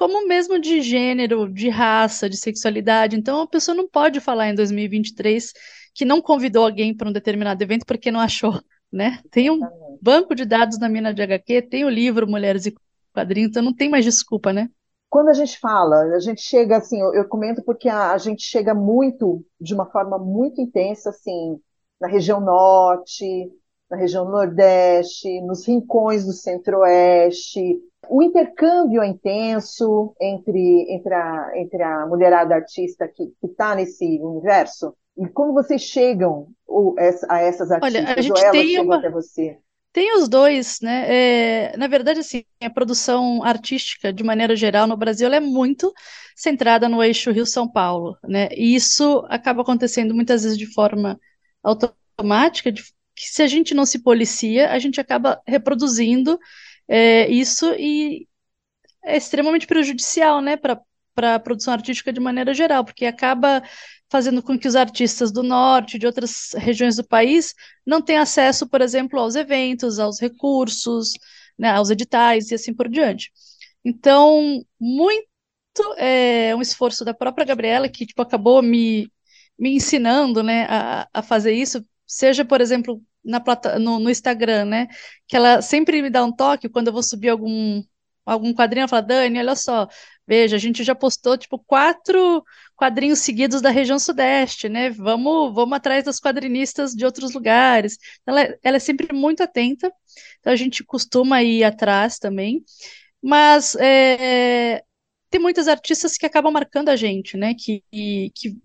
como 0.00 0.26
mesmo 0.26 0.58
de 0.58 0.80
gênero, 0.80 1.46
de 1.46 1.68
raça, 1.68 2.26
de 2.26 2.34
sexualidade. 2.38 3.16
Então, 3.16 3.42
a 3.42 3.46
pessoa 3.46 3.74
não 3.74 3.86
pode 3.86 4.18
falar 4.18 4.48
em 4.48 4.54
2023 4.54 5.52
que 5.94 6.06
não 6.06 6.22
convidou 6.22 6.64
alguém 6.64 6.96
para 6.96 7.10
um 7.10 7.12
determinado 7.12 7.62
evento 7.62 7.84
porque 7.84 8.10
não 8.10 8.18
achou, 8.18 8.58
né? 8.90 9.20
Tem 9.30 9.50
um 9.50 9.60
banco 10.00 10.34
de 10.34 10.46
dados 10.46 10.78
na 10.78 10.88
mina 10.88 11.12
de 11.12 11.20
HQ, 11.20 11.68
tem 11.68 11.84
o 11.84 11.90
livro 11.90 12.26
Mulheres 12.26 12.64
e 12.64 12.74
Quadrinhos, 13.12 13.50
então 13.50 13.62
não 13.62 13.74
tem 13.74 13.90
mais 13.90 14.02
desculpa, 14.02 14.54
né? 14.54 14.70
Quando 15.10 15.28
a 15.28 15.34
gente 15.34 15.58
fala, 15.58 16.00
a 16.14 16.20
gente 16.20 16.40
chega 16.40 16.78
assim, 16.78 16.98
eu, 16.98 17.12
eu 17.12 17.28
comento 17.28 17.62
porque 17.62 17.86
a, 17.86 18.12
a, 18.12 18.16
gente 18.16 18.42
chega 18.42 18.72
muito, 18.72 19.44
de 19.60 19.74
uma 19.74 19.84
forma 19.84 20.18
muito 20.18 20.62
intensa, 20.62 21.10
assim, 21.10 21.60
na 22.00 22.08
região 22.08 22.40
norte, 22.40 23.52
na 23.90 23.96
região 23.96 24.24
nordeste, 24.30 25.40
nos 25.42 25.66
rincões 25.66 26.24
do 26.24 26.32
centro-oeste. 26.32 27.78
O 28.08 28.22
intercâmbio 28.22 29.02
é 29.02 29.08
intenso 29.08 30.14
entre, 30.20 30.86
entre, 30.90 31.12
a, 31.12 31.50
entre 31.56 31.82
a 31.82 32.06
mulherada 32.06 32.54
artista 32.54 33.08
que 33.08 33.32
está 33.42 33.74
nesse 33.74 34.04
universo. 34.22 34.94
E 35.18 35.26
como 35.28 35.52
vocês 35.52 35.82
chegam 35.82 36.48
a 37.28 37.40
essas 37.40 37.70
artistas, 37.70 38.02
Olha, 38.02 38.14
a 38.14 38.20
gente 38.20 38.32
ou 38.32 38.38
elas 38.38 38.56
chegam 38.56 38.84
uma... 38.84 38.96
até 38.98 39.10
você? 39.10 39.58
Tem 39.92 40.16
os 40.16 40.28
dois, 40.28 40.78
né? 40.80 41.04
É, 41.08 41.76
na 41.76 41.88
verdade, 41.88 42.20
assim, 42.20 42.44
a 42.62 42.70
produção 42.70 43.42
artística, 43.42 44.12
de 44.12 44.22
maneira 44.22 44.54
geral, 44.54 44.86
no 44.86 44.96
Brasil, 44.96 45.28
é 45.32 45.40
muito 45.40 45.92
centrada 46.36 46.88
no 46.88 47.02
eixo 47.02 47.32
Rio-São 47.32 47.68
Paulo, 47.68 48.16
né? 48.22 48.48
E 48.52 48.74
isso 48.74 49.26
acaba 49.28 49.62
acontecendo 49.62 50.14
muitas 50.14 50.44
vezes 50.44 50.56
de 50.56 50.72
forma 50.72 51.18
automática, 51.62 52.70
de, 52.70 52.84
que 53.20 53.28
se 53.28 53.42
a 53.42 53.46
gente 53.46 53.74
não 53.74 53.84
se 53.84 53.98
policia, 53.98 54.70
a 54.70 54.78
gente 54.78 54.98
acaba 55.00 55.42
reproduzindo 55.46 56.38
é, 56.88 57.28
isso 57.30 57.72
e 57.78 58.26
é 59.04 59.16
extremamente 59.16 59.66
prejudicial, 59.66 60.40
né, 60.40 60.56
para 60.56 60.82
a 61.34 61.38
produção 61.38 61.74
artística 61.74 62.12
de 62.12 62.20
maneira 62.20 62.54
geral, 62.54 62.84
porque 62.84 63.04
acaba 63.04 63.62
fazendo 64.08 64.42
com 64.42 64.58
que 64.58 64.66
os 64.66 64.74
artistas 64.74 65.30
do 65.30 65.42
norte, 65.42 65.98
de 65.98 66.06
outras 66.06 66.50
regiões 66.56 66.96
do 66.96 67.04
país, 67.06 67.54
não 67.86 68.00
tenham 68.02 68.22
acesso, 68.22 68.68
por 68.68 68.80
exemplo, 68.80 69.20
aos 69.20 69.34
eventos, 69.36 69.98
aos 69.98 70.18
recursos, 70.20 71.12
né, 71.58 71.70
aos 71.70 71.90
editais 71.90 72.50
e 72.50 72.54
assim 72.54 72.74
por 72.74 72.88
diante. 72.88 73.30
Então, 73.84 74.64
muito 74.80 75.28
é 75.98 76.54
um 76.56 76.62
esforço 76.62 77.04
da 77.04 77.14
própria 77.14 77.44
Gabriela, 77.46 77.88
que 77.88 78.06
tipo, 78.06 78.22
acabou 78.22 78.62
me, 78.62 79.10
me 79.58 79.74
ensinando 79.74 80.42
né, 80.42 80.66
a, 80.68 81.08
a 81.12 81.22
fazer 81.22 81.52
isso, 81.52 81.84
seja, 82.10 82.44
por 82.44 82.60
exemplo, 82.60 83.02
na 83.24 83.42
no, 83.78 83.98
no, 84.00 84.10
Instagram, 84.10 84.64
né? 84.64 84.88
Que 85.28 85.36
ela 85.36 85.62
sempre 85.62 86.02
me 86.02 86.10
dá 86.10 86.24
um 86.24 86.32
toque 86.32 86.68
quando 86.68 86.88
eu 86.88 86.92
vou 86.92 87.02
subir 87.02 87.28
algum, 87.28 87.82
algum 88.26 88.52
quadrinho, 88.54 88.82
ela 88.82 88.88
fala, 88.88 89.02
Dani, 89.02 89.38
olha 89.38 89.54
só, 89.54 89.86
veja, 90.26 90.56
a 90.56 90.58
gente 90.58 90.82
já 90.82 90.94
postou, 90.94 91.38
tipo, 91.38 91.58
quatro 91.58 92.44
quadrinhos 92.76 93.20
seguidos 93.20 93.60
da 93.62 93.70
região 93.70 93.98
sudeste, 93.98 94.68
né? 94.68 94.90
Vamos, 94.90 95.54
vamos 95.54 95.76
atrás 95.76 96.04
das 96.04 96.18
quadrinistas 96.20 96.92
de 96.94 97.04
outros 97.04 97.32
lugares. 97.34 97.98
Ela, 98.26 98.58
ela 98.62 98.76
é 98.76 98.80
sempre 98.80 99.14
muito 99.14 99.42
atenta, 99.42 99.92
então 100.40 100.52
a 100.52 100.56
gente 100.56 100.82
costuma 100.84 101.42
ir 101.42 101.64
atrás 101.64 102.18
também, 102.18 102.64
mas 103.22 103.74
é, 103.76 104.82
tem 105.30 105.40
muitas 105.40 105.68
artistas 105.68 106.16
que 106.16 106.26
acabam 106.26 106.52
marcando 106.52 106.88
a 106.88 106.96
gente, 106.96 107.36
né? 107.36 107.54
Que, 107.54 107.82
que 108.34 108.56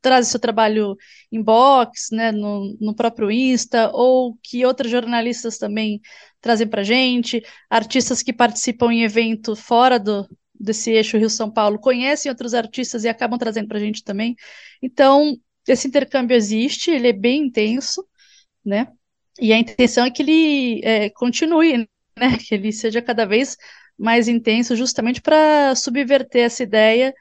traz 0.00 0.28
seu 0.28 0.40
trabalho 0.40 0.96
em 1.30 1.42
box, 1.42 2.14
né, 2.14 2.32
no, 2.32 2.76
no 2.80 2.94
próprio 2.94 3.30
Insta, 3.30 3.90
ou 3.92 4.36
que 4.42 4.64
outros 4.64 4.90
jornalistas 4.90 5.58
também 5.58 6.00
trazem 6.40 6.66
para 6.66 6.82
gente, 6.82 7.42
artistas 7.68 8.22
que 8.22 8.32
participam 8.32 8.92
em 8.92 9.04
evento 9.04 9.56
fora 9.56 9.98
do, 9.98 10.28
desse 10.58 10.90
eixo 10.90 11.18
Rio-São 11.18 11.50
Paulo 11.50 11.78
conhecem 11.78 12.30
outros 12.30 12.54
artistas 12.54 13.04
e 13.04 13.08
acabam 13.08 13.38
trazendo 13.38 13.68
para 13.68 13.78
a 13.78 13.80
gente 13.80 14.04
também. 14.04 14.36
Então, 14.82 15.36
esse 15.66 15.88
intercâmbio 15.88 16.36
existe, 16.36 16.90
ele 16.90 17.08
é 17.08 17.12
bem 17.12 17.46
intenso, 17.46 18.06
né, 18.64 18.88
e 19.40 19.52
a 19.52 19.58
intenção 19.58 20.04
é 20.04 20.10
que 20.10 20.22
ele 20.22 20.80
é, 20.84 21.10
continue, 21.10 21.88
né, 22.18 22.38
que 22.38 22.54
ele 22.54 22.72
seja 22.72 23.02
cada 23.02 23.24
vez 23.26 23.56
mais 23.98 24.28
intenso, 24.28 24.76
justamente 24.76 25.20
para 25.22 25.74
subverter 25.74 26.44
essa 26.44 26.62
ideia 26.62 27.14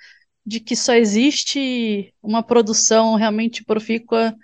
de 0.45 0.59
que 0.59 0.75
só 0.75 0.93
existe 0.93 2.13
uma 2.21 2.43
produção 2.43 3.15
realmente 3.15 3.63
profícua 3.63 4.35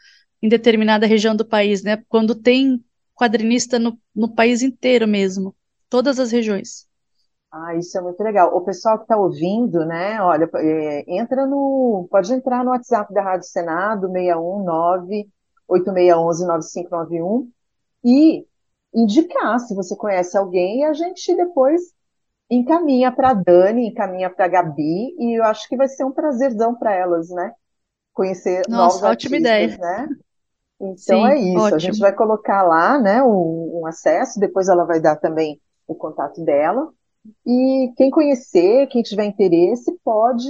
em 0.41 0.49
determinada 0.49 1.05
região 1.05 1.35
do 1.35 1.45
país, 1.45 1.83
né? 1.83 2.03
Quando 2.09 2.33
tem 2.33 2.83
quadrinista 3.13 3.77
no, 3.77 3.99
no 4.15 4.33
país 4.33 4.63
inteiro 4.63 5.07
mesmo, 5.07 5.55
todas 5.89 6.19
as 6.19 6.31
regiões. 6.31 6.87
Ah, 7.51 7.75
isso 7.75 7.97
é 7.97 8.01
muito 8.01 8.23
legal. 8.23 8.55
O 8.55 8.61
pessoal 8.61 8.97
que 8.97 9.03
está 9.03 9.17
ouvindo, 9.17 9.85
né? 9.85 10.21
Olha, 10.21 10.49
é, 10.55 11.03
entra 11.07 11.45
no, 11.45 12.07
pode 12.09 12.33
entrar 12.33 12.63
no 12.63 12.71
WhatsApp 12.71 13.13
da 13.13 13.21
Rádio 13.21 13.47
Senado 13.47 14.07
619 14.07 15.29
8611 15.67 16.47
9591 16.47 17.51
e 18.03 18.47
indicar 18.93 19.59
se 19.59 19.75
você 19.75 19.95
conhece 19.95 20.37
alguém 20.37 20.79
e 20.79 20.83
a 20.85 20.93
gente 20.93 21.35
depois 21.35 21.93
encaminha 22.51 23.11
para 23.11 23.29
a 23.29 23.33
Dani, 23.33 23.87
encaminha 23.87 24.29
para 24.29 24.45
a 24.45 24.49
Gabi, 24.49 25.15
e 25.17 25.39
eu 25.39 25.43
acho 25.45 25.67
que 25.69 25.77
vai 25.77 25.87
ser 25.87 26.03
um 26.03 26.11
prazerzão 26.11 26.75
para 26.75 26.93
elas, 26.93 27.29
né? 27.29 27.53
Conhecer 28.13 28.67
Nossa, 28.67 28.97
novos 28.97 29.03
ótima 29.03 29.37
artistas, 29.37 29.39
ideia. 29.39 29.77
né? 29.79 30.09
Então 30.81 30.97
Sim, 30.97 31.27
é 31.27 31.39
isso, 31.39 31.59
ótimo. 31.59 31.75
a 31.75 31.79
gente 31.79 31.99
vai 31.99 32.13
colocar 32.13 32.63
lá, 32.63 32.99
né, 32.99 33.23
um, 33.23 33.81
um 33.81 33.85
acesso, 33.85 34.39
depois 34.39 34.67
ela 34.67 34.83
vai 34.83 34.99
dar 34.99 35.15
também 35.15 35.61
o 35.87 35.95
contato 35.95 36.43
dela. 36.43 36.91
E 37.45 37.93
quem 37.95 38.09
conhecer, 38.09 38.87
quem 38.87 39.03
tiver 39.03 39.25
interesse, 39.25 39.91
pode 40.03 40.49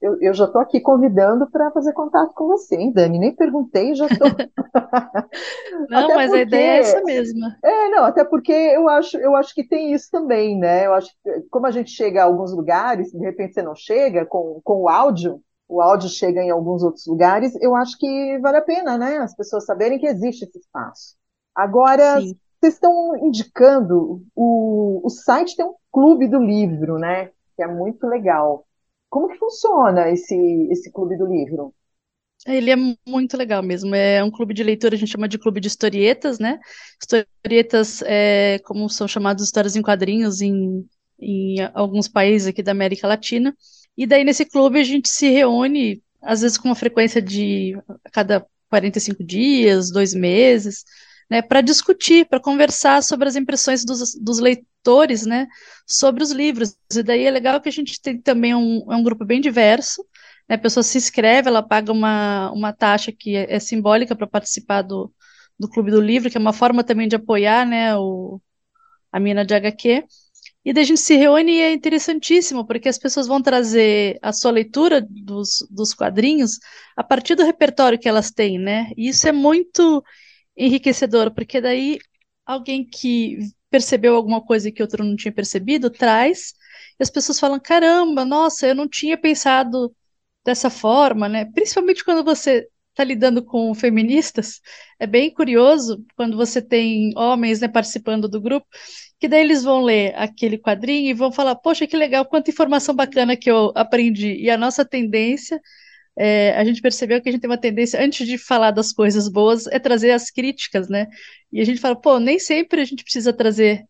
eu, 0.00 0.16
eu 0.20 0.32
já 0.32 0.44
estou 0.44 0.60
aqui 0.60 0.80
convidando 0.80 1.50
para 1.50 1.72
fazer 1.72 1.92
contato 1.92 2.32
com 2.32 2.46
você, 2.46 2.76
hein, 2.76 2.92
Dani? 2.92 3.18
Nem 3.18 3.34
perguntei, 3.34 3.94
já 3.94 4.06
estou. 4.06 4.28
não, 5.90 6.04
até 6.04 6.14
mas 6.14 6.26
porque... 6.26 6.38
a 6.38 6.42
ideia 6.42 6.70
é 6.70 6.78
essa 6.78 7.02
mesma. 7.02 7.56
É, 7.64 7.88
não, 7.90 8.04
até 8.04 8.24
porque 8.24 8.52
eu 8.52 8.88
acho, 8.88 9.16
eu 9.16 9.34
acho 9.34 9.52
que 9.54 9.66
tem 9.66 9.92
isso 9.92 10.08
também, 10.10 10.56
né? 10.56 10.86
Eu 10.86 10.94
acho 10.94 11.10
que 11.22 11.40
como 11.50 11.66
a 11.66 11.70
gente 11.72 11.90
chega 11.90 12.22
a 12.22 12.26
alguns 12.26 12.52
lugares, 12.52 13.10
de 13.10 13.18
repente 13.18 13.54
você 13.54 13.62
não 13.62 13.74
chega 13.74 14.24
com, 14.24 14.60
com 14.62 14.82
o 14.82 14.88
áudio, 14.88 15.40
o 15.68 15.82
áudio 15.82 16.08
chega 16.08 16.42
em 16.42 16.50
alguns 16.50 16.82
outros 16.82 17.06
lugares, 17.06 17.54
eu 17.60 17.74
acho 17.74 17.98
que 17.98 18.38
vale 18.38 18.56
a 18.58 18.62
pena, 18.62 18.96
né? 18.96 19.18
As 19.18 19.34
pessoas 19.34 19.66
saberem 19.66 19.98
que 19.98 20.06
existe 20.06 20.44
esse 20.44 20.58
espaço. 20.58 21.16
Agora, 21.54 22.20
Sim. 22.20 22.36
vocês 22.60 22.74
estão 22.74 23.16
indicando, 23.16 24.22
o, 24.34 25.00
o 25.04 25.10
site 25.10 25.56
tem 25.56 25.66
um 25.66 25.74
clube 25.90 26.28
do 26.28 26.38
livro, 26.38 26.98
né? 26.98 27.32
Que 27.56 27.64
é 27.64 27.66
muito 27.66 28.06
legal. 28.06 28.64
Como 29.10 29.28
que 29.28 29.38
funciona 29.38 30.10
esse, 30.10 30.36
esse 30.70 30.90
clube 30.92 31.16
do 31.16 31.26
livro? 31.26 31.74
Ele 32.46 32.70
é 32.70 32.76
muito 33.06 33.36
legal 33.36 33.62
mesmo. 33.62 33.94
É 33.94 34.22
um 34.22 34.30
clube 34.30 34.54
de 34.54 34.62
leitura, 34.62 34.94
a 34.94 34.98
gente 34.98 35.10
chama 35.10 35.28
de 35.28 35.38
clube 35.38 35.60
de 35.60 35.68
historietas, 35.68 36.38
né? 36.38 36.58
Historietas, 37.00 38.02
é, 38.02 38.58
como 38.64 38.88
são 38.88 39.08
chamadas 39.08 39.42
histórias 39.44 39.74
em 39.76 39.82
quadrinhos 39.82 40.40
em, 40.40 40.86
em 41.18 41.56
alguns 41.74 42.08
países 42.08 42.48
aqui 42.48 42.62
da 42.62 42.72
América 42.72 43.08
Latina. 43.08 43.56
E 43.96 44.06
daí, 44.06 44.24
nesse 44.24 44.44
clube, 44.44 44.78
a 44.78 44.84
gente 44.84 45.08
se 45.08 45.28
reúne, 45.30 46.02
às 46.22 46.42
vezes 46.42 46.56
com 46.56 46.68
uma 46.68 46.74
frequência 46.76 47.20
de 47.20 47.76
cada 48.12 48.46
45 48.70 49.24
dias, 49.24 49.90
dois 49.90 50.14
meses, 50.14 50.84
né, 51.30 51.42
para 51.42 51.60
discutir, 51.60 52.26
para 52.26 52.40
conversar 52.40 53.02
sobre 53.02 53.28
as 53.28 53.36
impressões 53.36 53.84
dos, 53.84 54.14
dos 54.14 54.38
leitores, 54.38 55.26
né, 55.26 55.46
sobre 55.86 56.22
os 56.22 56.30
livros. 56.30 56.76
E 56.94 57.02
daí 57.02 57.24
é 57.24 57.30
legal 57.30 57.60
que 57.60 57.68
a 57.68 57.72
gente 57.72 58.00
tem 58.00 58.20
também 58.20 58.54
um, 58.54 58.90
é 58.90 58.96
um 58.96 59.02
grupo 59.02 59.24
bem 59.24 59.40
diverso, 59.40 60.04
né, 60.48 60.56
a 60.56 60.58
pessoa 60.58 60.82
se 60.82 60.96
inscreve, 60.98 61.48
ela 61.48 61.62
paga 61.62 61.92
uma, 61.92 62.50
uma 62.52 62.72
taxa 62.72 63.12
que 63.12 63.36
é, 63.36 63.54
é 63.54 63.58
simbólica 63.58 64.16
para 64.16 64.26
participar 64.26 64.82
do, 64.82 65.12
do 65.58 65.68
Clube 65.68 65.90
do 65.90 66.00
Livro, 66.00 66.30
que 66.30 66.36
é 66.36 66.40
uma 66.40 66.52
forma 66.52 66.82
também 66.82 67.08
de 67.08 67.16
apoiar, 67.16 67.66
né, 67.66 67.96
o, 67.96 68.40
a 69.12 69.20
mina 69.20 69.44
de 69.44 69.54
HQ, 69.54 70.04
e 70.64 70.72
daí 70.72 70.82
a 70.82 70.86
gente 70.86 71.00
se 71.00 71.16
reúne 71.16 71.52
e 71.52 71.60
é 71.62 71.72
interessantíssimo, 71.72 72.66
porque 72.66 72.90
as 72.90 72.98
pessoas 72.98 73.26
vão 73.26 73.40
trazer 73.40 74.18
a 74.20 74.32
sua 74.34 74.50
leitura 74.50 75.00
dos, 75.00 75.66
dos 75.70 75.94
quadrinhos 75.94 76.58
a 76.96 77.02
partir 77.02 77.34
do 77.36 77.44
repertório 77.44 77.98
que 77.98 78.08
elas 78.08 78.30
têm, 78.30 78.58
né? 78.58 78.90
E 78.94 79.08
isso 79.08 79.26
é 79.26 79.32
muito 79.32 80.04
enriquecedor, 80.58 81.32
porque 81.32 81.60
daí 81.60 81.98
alguém 82.46 82.84
que 82.84 83.38
percebeu 83.70 84.16
alguma 84.16 84.44
coisa 84.44 84.70
que 84.72 84.82
outro 84.82 85.04
não 85.04 85.16
tinha 85.16 85.32
percebido 85.32 85.90
traz, 85.90 86.54
e 86.98 87.02
as 87.02 87.10
pessoas 87.10 87.38
falam: 87.40 87.60
caramba, 87.60 88.24
nossa, 88.24 88.66
eu 88.66 88.74
não 88.74 88.88
tinha 88.88 89.16
pensado 89.18 89.94
dessa 90.44 90.70
forma, 90.70 91.28
né? 91.28 91.44
Principalmente 91.46 92.04
quando 92.04 92.24
você 92.24 92.68
está 92.90 93.04
lidando 93.04 93.44
com 93.44 93.72
feministas, 93.74 94.60
é 94.98 95.06
bem 95.06 95.32
curioso 95.32 96.04
quando 96.16 96.36
você 96.36 96.60
tem 96.60 97.12
homens 97.16 97.60
né, 97.60 97.68
participando 97.68 98.28
do 98.28 98.40
grupo, 98.40 98.66
que 99.20 99.28
daí 99.28 99.40
eles 99.40 99.62
vão 99.62 99.82
ler 99.82 100.14
aquele 100.16 100.58
quadrinho 100.58 101.10
e 101.10 101.14
vão 101.14 101.30
falar: 101.32 101.54
poxa, 101.56 101.86
que 101.86 101.96
legal, 101.96 102.24
quanta 102.26 102.50
informação 102.50 102.94
bacana 102.94 103.36
que 103.36 103.50
eu 103.50 103.72
aprendi. 103.76 104.34
E 104.36 104.50
a 104.50 104.56
nossa 104.56 104.84
tendência 104.84 105.60
é, 106.18 106.56
a 106.58 106.64
gente 106.64 106.82
percebeu 106.82 107.22
que 107.22 107.28
a 107.28 107.32
gente 107.32 107.40
tem 107.40 107.50
uma 107.50 107.56
tendência, 107.56 108.02
antes 108.02 108.26
de 108.26 108.36
falar 108.36 108.72
das 108.72 108.92
coisas 108.92 109.28
boas, 109.28 109.68
é 109.68 109.78
trazer 109.78 110.10
as 110.10 110.30
críticas, 110.30 110.88
né? 110.88 111.06
E 111.52 111.60
a 111.60 111.64
gente 111.64 111.80
fala, 111.80 111.94
pô, 111.94 112.18
nem 112.18 112.38
sempre 112.40 112.80
a 112.80 112.84
gente 112.84 113.04
precisa 113.04 113.32
trazer 113.32 113.84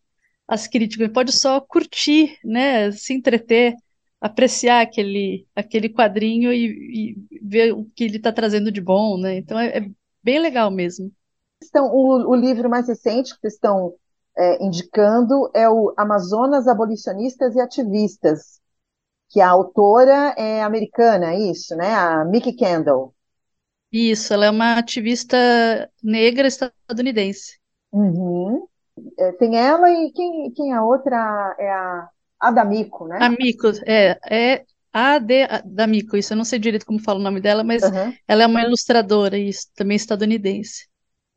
as 0.47 0.67
críticas, 0.67 1.09
pode 1.11 1.31
só 1.31 1.59
curtir, 1.59 2.37
né? 2.43 2.91
Se 2.91 3.13
entreter, 3.13 3.75
apreciar 4.21 4.81
aquele, 4.81 5.47
aquele 5.55 5.89
quadrinho 5.89 6.53
e, 6.53 7.15
e 7.15 7.39
ver 7.41 7.73
o 7.73 7.85
que 7.95 8.03
ele 8.03 8.17
está 8.17 8.31
trazendo 8.31 8.71
de 8.71 8.81
bom, 8.81 9.17
né? 9.17 9.37
Então 9.37 9.57
é, 9.57 9.77
é 9.79 9.89
bem 10.23 10.39
legal 10.39 10.69
mesmo. 10.69 11.11
Então, 11.63 11.87
o, 11.93 12.29
o 12.29 12.35
livro 12.35 12.69
mais 12.69 12.87
recente 12.87 13.33
que 13.39 13.47
estão 13.47 13.93
é, 14.37 14.63
indicando 14.63 15.49
é 15.53 15.67
o 15.69 15.93
Amazonas 15.97 16.67
Abolicionistas 16.67 17.55
e 17.55 17.59
Ativistas, 17.59 18.58
que 19.29 19.39
a 19.39 19.49
autora 19.49 20.33
é 20.37 20.61
americana, 20.63 21.33
é 21.33 21.39
isso, 21.39 21.75
né? 21.75 21.93
A 21.93 22.25
Mickey 22.25 22.53
Kendall. 22.53 23.13
Isso, 23.91 24.33
ela 24.33 24.45
é 24.45 24.49
uma 24.49 24.77
ativista 24.77 25.37
negra 26.03 26.47
estadunidense. 26.47 27.59
Uhum. 27.91 28.67
É, 29.17 29.31
tem 29.33 29.57
ela 29.57 29.89
e 29.89 30.11
quem, 30.11 30.51
quem 30.51 30.71
é 30.73 30.75
a 30.75 30.83
outra 30.83 31.55
é 31.57 31.71
a 31.71 32.09
Adamico, 32.39 33.07
né? 33.07 33.17
Amico, 33.21 33.67
é, 33.85 34.17
é 34.29 34.65
a 34.93 35.19
de 35.19 35.43
Adamico, 35.43 36.15
isso 36.15 36.33
eu 36.33 36.37
não 36.37 36.45
sei 36.45 36.57
direito 36.57 36.85
como 36.85 37.01
fala 37.01 37.19
o 37.19 37.23
nome 37.23 37.41
dela, 37.41 37.63
mas 37.63 37.83
uhum. 37.83 38.13
ela 38.27 38.43
é 38.43 38.47
uma 38.47 38.63
ilustradora, 38.63 39.37
isso, 39.37 39.67
também 39.75 39.95
estadunidense. 39.95 40.87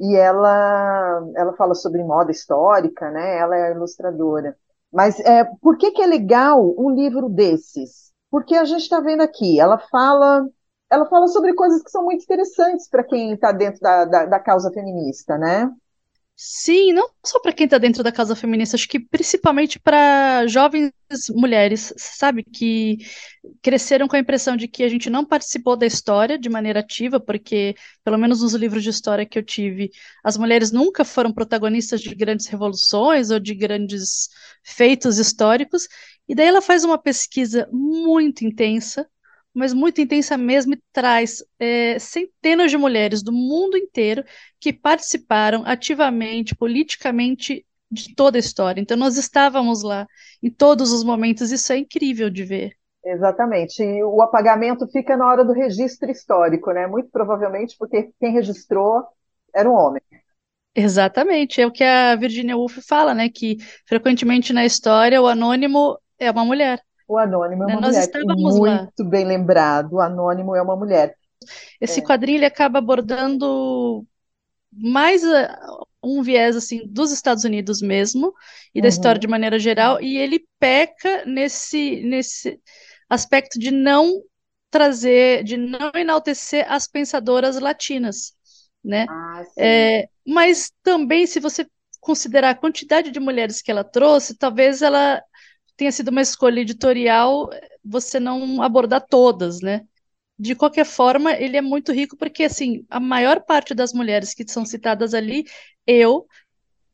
E 0.01 0.17
ela, 0.17 1.23
ela 1.37 1.53
fala 1.55 1.75
sobre 1.75 2.03
moda 2.03 2.31
histórica, 2.31 3.11
né? 3.11 3.39
Ela 3.39 3.57
é 3.57 3.73
ilustradora. 3.73 4.57
Mas 4.93 5.19
é, 5.21 5.45
por 5.61 5.77
que, 5.79 5.91
que 5.93 6.03
é 6.03 6.07
legal 6.07 6.75
um 6.79 6.91
livro 6.91 7.29
desses? 7.29 8.13
Porque 8.31 8.55
a 8.57 8.65
gente 8.65 8.83
está 8.83 9.01
vendo 9.01 9.23
aqui, 9.23 9.61
ela 9.61 9.79
fala, 9.79 10.47
ela 10.91 11.07
fala 11.09 11.29
sobre 11.29 11.55
coisas 11.55 11.83
que 11.83 11.91
são 11.91 12.05
muito 12.05 12.23
interessantes 12.23 12.89
para 12.89 13.05
quem 13.05 13.33
está 13.33 13.53
dentro 13.53 13.81
da, 13.81 14.05
da, 14.05 14.27
da 14.27 14.41
causa 14.41 14.71
feminista, 14.73 15.39
né? 15.39 15.71
Sim, 16.35 16.93
não 16.93 17.09
só 17.25 17.39
para 17.41 17.53
quem 17.53 17.67
está 17.67 17.79
dentro 17.79 18.03
da 18.03 18.11
causa 18.11 18.35
feminista, 18.35 18.75
acho 18.75 18.89
que 18.89 18.99
principalmente 18.99 19.79
para 19.79 20.45
jovens 20.49 20.91
mulheres, 21.31 21.95
sabe, 21.97 22.43
que 22.43 22.99
cresceram 23.63 24.09
com 24.09 24.17
a 24.17 24.19
impressão 24.19 24.57
de 24.57 24.67
que 24.67 24.83
a 24.83 24.89
gente 24.89 25.09
não 25.09 25.25
participou 25.25 25.77
da 25.77 25.87
história 25.87 26.37
de 26.39 26.49
maneira 26.49 26.81
ativa, 26.81 27.21
porque, 27.21 27.77
pelo 28.03 28.19
menos 28.19 28.43
nos 28.43 28.55
livros 28.55 28.83
de 28.83 28.91
história 28.91 29.25
que 29.27 29.39
eu 29.39 29.43
tive, 29.45 29.91
as 30.25 30.37
mulheres 30.37 30.73
nunca 30.73 31.05
foram 31.05 31.33
protagonistas 31.33 32.01
de 32.01 32.13
grandes 32.15 32.47
revoluções 32.49 33.31
ou 33.31 33.39
de 33.39 33.55
grandes 33.55 34.29
feitos 34.65 35.19
históricos, 35.19 35.87
e 36.29 36.35
daí 36.35 36.47
ela 36.49 36.63
faz 36.63 36.83
uma 36.83 36.99
pesquisa 36.99 37.69
muito 37.71 38.45
intensa 38.45 39.07
mas 39.55 39.73
muito 39.73 40.01
intensa 40.01 40.37
mesmo, 40.37 40.75
e 40.75 40.83
traz 40.93 41.45
é, 41.59 41.99
centenas 41.99 42.71
de 42.71 42.77
mulheres 42.77 43.23
do 43.23 43.33
mundo 43.33 43.77
inteiro 43.77 44.25
que 44.59 44.73
participaram 44.73 45.63
ativamente, 45.67 46.55
politicamente, 46.55 47.67
de 47.91 48.15
toda 48.15 48.39
a 48.39 48.41
história. 48.41 48.81
Então, 48.81 48.97
nós 48.97 49.19
estávamos 49.19 49.83
lá 49.83 50.07
em 50.43 50.51
todos 50.51 50.93
os 50.93 51.05
momentos, 51.05 51.53
isso 51.53 51.73
é 51.73 51.77
incrível 51.77 52.31
de 52.31 52.45
ver. 52.45 52.73
Exatamente. 53.05 53.83
E 53.83 54.03
o 54.03 54.23
apagamento 54.23 54.87
fica 54.89 55.17
na 55.17 55.29
hora 55.29 55.45
do 55.45 55.53
registro 55.53 56.11
histórico, 56.11 56.71
né? 56.73 56.87
Muito 56.87 57.11
provavelmente 57.11 57.77
porque 57.77 58.11
quem 58.21 58.33
registrou 58.33 59.05
era 59.55 59.69
um 59.69 59.75
homem. 59.75 60.01
Exatamente, 60.75 61.61
é 61.61 61.67
o 61.67 61.71
que 61.71 61.85
a 61.85 62.17
Virginia 62.17 62.57
Woolf 62.57 62.79
fala, 62.87 63.13
né? 63.13 63.29
Que 63.29 63.59
frequentemente 63.87 64.53
na 64.53 64.65
história 64.65 65.21
o 65.21 65.27
anônimo 65.27 65.99
é 66.19 66.31
uma 66.31 66.45
mulher. 66.45 66.81
O 67.13 67.19
anônimo 67.19 67.65
é 67.65 67.67
uma 67.67 67.81
Nós 67.81 67.91
mulher. 67.91 68.05
Estávamos 68.05 68.59
Muito 68.59 69.03
lá. 69.03 69.11
bem 69.11 69.25
lembrado. 69.27 69.93
O 69.93 70.01
anônimo 70.01 70.57
é 70.57 70.63
uma 70.63 70.75
mulher. 70.75 71.15
Esse 71.79 72.01
é. 72.01 72.47
acaba 72.47 72.79
abordando 72.79 74.07
mais 74.73 75.23
eh, 75.23 75.55
um 76.03 76.23
viés 76.23 76.57
assim 76.57 76.87
dos 76.87 77.13
Estados 77.13 77.45
Unidos 77.45 77.83
mesmo 77.83 78.33
e 78.75 78.81
da 78.81 78.89
história 78.89 79.19
uhum. 79.19 79.21
de 79.21 79.29
maneira 79.29 79.59
geral 79.59 80.01
e 80.01 80.17
ele 80.17 80.47
peca 80.59 81.27
nesse 81.27 82.03
nesse 82.03 82.59
aspecto 83.11 83.59
de 83.59 83.71
não 83.71 84.23
trazer, 84.71 85.45
de 85.45 85.59
não 85.59 85.93
enaltecer 85.95 86.65
as 86.73 86.89
pensadoras 86.89 87.61
latinas, 87.61 88.33
né? 88.83 89.05
Ah, 89.07 89.45
é, 89.59 90.09
mas 90.27 90.73
também 90.83 91.27
se 91.27 91.39
você 91.39 91.67
considerar 92.01 92.51
a 92.51 92.55
quantidade 92.55 93.11
de 93.11 93.21
mulheres 93.21 93.61
que 93.61 93.71
ela 93.71 93.85
trouxe, 93.85 94.39
talvez 94.39 94.81
ela 94.81 95.23
tenha 95.83 95.91
sido 95.91 96.09
uma 96.09 96.23
escolha 96.23 96.61
editorial 96.61 97.51
você 97.85 98.21
não 98.21 98.63
abordar 98.63 99.05
todas, 99.09 99.61
né? 99.61 99.85
De 100.39 100.55
qualquer 100.55 100.87
forma, 100.87 101.33
ele 101.33 101.57
é 101.57 101.61
muito 101.61 101.93
rico 101.93 102.17
porque, 102.17 102.45
assim, 102.45 102.87
a 102.89 103.01
maior 103.01 103.41
parte 103.41 103.75
das 103.75 103.93
mulheres 103.93 104.33
que 104.33 104.49
são 104.49 104.65
citadas 104.65 105.13
ali, 105.13 105.45
eu, 105.85 106.27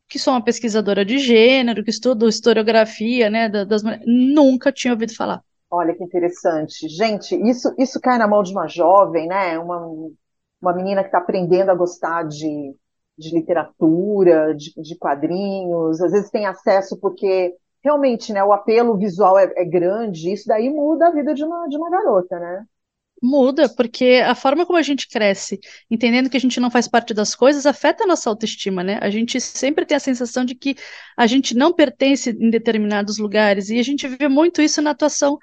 que 0.07 0.17
sou 0.17 0.33
uma 0.33 0.43
pesquisadora 0.43 1.05
de 1.05 1.19
gênero, 1.19 1.83
que 1.83 1.91
estudo 1.91 2.27
historiografia, 2.27 3.29
né, 3.29 3.47
das 3.47 3.83
mulheres, 3.83 4.03
nunca 4.07 4.71
tinha 4.71 4.93
ouvido 4.93 5.15
falar. 5.15 5.43
Olha 5.69 5.93
que 5.95 6.03
interessante. 6.03 6.89
Gente, 6.89 7.35
isso, 7.47 7.71
isso 7.77 7.99
cai 8.01 8.17
na 8.17 8.27
mão 8.27 8.41
de 8.41 8.51
uma 8.51 8.67
jovem, 8.67 9.27
né? 9.27 9.59
Uma, 9.59 9.85
uma 10.59 10.73
menina 10.73 11.03
que 11.03 11.09
está 11.09 11.19
aprendendo 11.19 11.69
a 11.69 11.75
gostar 11.75 12.23
de, 12.23 12.75
de 13.15 13.35
literatura, 13.35 14.55
de, 14.55 14.73
de 14.81 14.97
quadrinhos, 14.97 16.01
às 16.01 16.11
vezes 16.11 16.31
tem 16.31 16.47
acesso 16.47 16.99
porque 16.99 17.55
realmente, 17.83 18.33
né, 18.33 18.43
o 18.43 18.53
apelo 18.53 18.97
visual 18.97 19.37
é, 19.37 19.51
é, 19.55 19.65
grande, 19.65 20.31
isso 20.33 20.47
daí 20.47 20.69
muda 20.69 21.07
a 21.07 21.11
vida 21.11 21.33
de 21.33 21.43
uma, 21.43 21.67
de 21.67 21.77
uma 21.77 21.89
garota, 21.89 22.39
né? 22.39 22.65
Muda, 23.21 23.67
porque 23.67 24.23
a 24.25 24.33
forma 24.33 24.65
como 24.65 24.79
a 24.79 24.81
gente 24.81 25.05
cresce, 25.09 25.59
entendendo 25.91 26.29
que 26.29 26.37
a 26.37 26.39
gente 26.39 26.57
não 26.57 26.71
faz 26.71 26.87
parte 26.87 27.13
das 27.13 27.35
coisas, 27.35 27.65
afeta 27.65 28.05
a 28.05 28.07
nossa 28.07 28.29
autoestima, 28.29 28.81
né? 28.81 28.97
A 29.01 29.09
gente 29.09 29.41
sempre 29.41 29.85
tem 29.85 29.97
a 29.97 29.99
sensação 29.99 30.45
de 30.45 30.55
que 30.55 30.75
a 31.17 31.27
gente 31.27 31.53
não 31.53 31.73
pertence 31.73 32.29
em 32.29 32.49
determinados 32.49 33.17
lugares, 33.17 33.69
e 33.69 33.77
a 33.77 33.83
gente 33.83 34.07
vê 34.07 34.29
muito 34.29 34.61
isso 34.61 34.81
na 34.81 34.91
atuação 34.91 35.37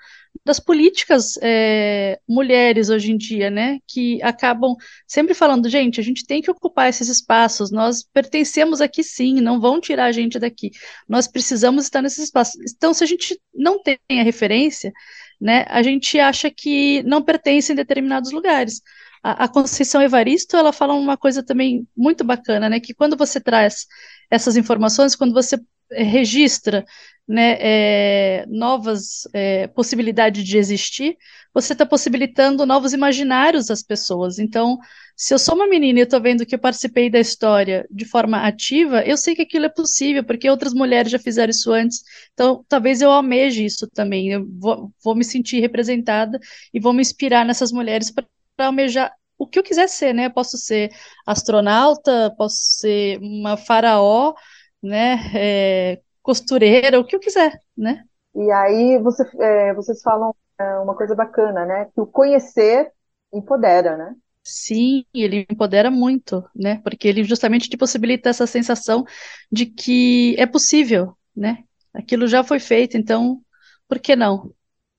das 0.45 0.61
políticas 0.61 1.39
é, 1.43 2.19
mulheres 2.29 2.89
hoje 2.89 3.13
em 3.13 3.17
dia, 3.17 3.51
né? 3.51 3.79
Que 3.87 4.23
acabam 4.23 4.75
sempre 5.07 5.35
falando, 5.35 5.69
gente, 5.69 6.01
a 6.01 6.03
gente 6.03 6.25
tem 6.27 6.43
que 6.43 6.51
ocupar 6.51 6.89
esses 6.89 7.09
espaços, 7.09 7.71
nós 7.71 8.03
pertencemos 8.03 8.81
aqui 8.81 9.03
sim, 9.03 9.41
não 9.41 9.61
vão 9.61 9.81
tirar 9.81 10.07
a 10.07 10.13
gente 10.13 10.39
daqui, 10.39 10.71
nós 11.09 11.27
precisamos 11.27 11.85
estar 11.85 12.03
nesses 12.03 12.25
espaços. 12.25 12.61
Então, 12.77 12.93
se 12.95 13.05
a 13.05 13.07
gente 13.07 13.41
não 13.55 13.83
tem 13.83 13.99
a 14.11 14.23
referência, 14.23 14.93
né, 15.41 15.65
a 15.69 15.83
gente 15.83 16.19
acha 16.19 16.51
que 16.51 17.03
não 17.03 17.23
pertence 17.23 17.73
em 17.73 17.77
determinados 17.77 18.33
lugares. 18.33 18.81
A, 19.23 19.45
a 19.45 19.49
Conceição 19.49 20.01
Evaristo, 20.03 20.57
ela 20.57 20.73
fala 20.73 20.95
uma 20.95 21.17
coisa 21.17 21.43
também 21.43 21.87
muito 21.97 22.25
bacana, 22.25 22.69
né, 22.69 22.81
que 22.81 22.95
quando 22.95 23.17
você 23.17 23.41
traz 23.41 23.87
essas 24.31 24.57
informações, 24.57 25.15
quando 25.17 25.35
você 25.35 25.59
registra 25.91 26.85
né, 27.29 27.57
é, 27.59 28.47
novas 28.49 29.27
é, 29.33 29.67
possibilidades 29.69 30.45
de 30.45 30.57
existir, 30.57 31.17
você 31.53 31.73
está 31.73 31.85
possibilitando 31.85 32.65
novos 32.65 32.93
imaginários 32.93 33.71
às 33.71 33.83
pessoas. 33.83 34.39
Então, 34.39 34.79
se 35.17 35.35
eu 35.35 35.39
sou 35.39 35.55
uma 35.55 35.67
menina 35.67 35.99
e 35.99 36.03
estou 36.03 36.21
vendo 36.21 36.47
que 36.47 36.55
eu 36.55 36.59
participei 36.59 37.11
da 37.11 37.19
história 37.19 37.87
de 37.91 38.05
forma 38.05 38.47
ativa, 38.47 39.03
eu 39.05 39.17
sei 39.17 39.35
que 39.35 39.43
aquilo 39.43 39.65
é 39.65 39.69
possível, 39.69 40.23
porque 40.23 40.49
outras 40.49 40.73
mulheres 40.75 41.11
já 41.11 41.19
fizeram 41.19 41.51
isso 41.51 41.73
antes. 41.73 42.03
Então, 42.33 42.65
talvez 42.69 43.01
eu 43.01 43.11
almeje 43.11 43.65
isso 43.65 43.89
também. 43.89 44.29
Eu 44.31 44.47
vou, 44.59 44.93
vou 45.03 45.15
me 45.17 45.25
sentir 45.25 45.61
representada 45.61 46.39
e 46.73 46.79
vou 46.79 46.93
me 46.93 47.01
inspirar 47.01 47.45
nessas 47.45 47.73
mulheres 47.73 48.11
para 48.11 48.27
almejar 48.67 49.13
o 49.39 49.47
que 49.47 49.59
eu 49.59 49.63
quiser 49.63 49.89
ser, 49.89 50.15
né? 50.15 50.27
Eu 50.27 50.31
posso 50.33 50.57
ser 50.57 50.91
astronauta, 51.27 52.35
posso 52.39 52.57
ser 52.79 53.19
uma 53.21 53.57
faraó, 53.57 54.35
né? 54.83 55.17
É, 55.35 56.01
costureira, 56.23 56.99
o 57.01 57.05
que 57.05 57.17
eu 57.17 57.21
quiser, 57.21 57.61
né? 57.77 58.05
E 58.35 58.51
aí 58.51 58.99
você, 58.99 59.23
é, 59.41 59.75
vocês 59.75 60.03
falam 60.03 60.35
é, 60.59 60.79
uma 60.79 60.95
coisa 60.95 61.15
bacana, 61.15 61.65
né? 61.65 61.87
Que 61.95 62.01
o 62.01 62.07
conhecer 62.07 62.93
empodera, 63.33 63.97
né? 63.97 64.15
Sim, 64.45 65.05
ele 65.13 65.47
empodera 65.51 65.91
muito, 65.91 66.45
né? 66.55 66.81
Porque 66.85 67.09
ele 67.09 67.25
justamente 67.25 67.69
te 67.69 67.77
possibilita 67.77 68.29
essa 68.29 68.47
sensação 68.47 69.05
de 69.51 69.67
que 69.67 70.37
é 70.39 70.47
possível, 70.47 71.17
né? 71.35 71.65
Aquilo 71.93 72.29
já 72.29 72.45
foi 72.45 72.61
feito, 72.61 72.97
então 72.97 73.41
por 73.89 73.99
que 73.99 74.15
não? 74.15 74.53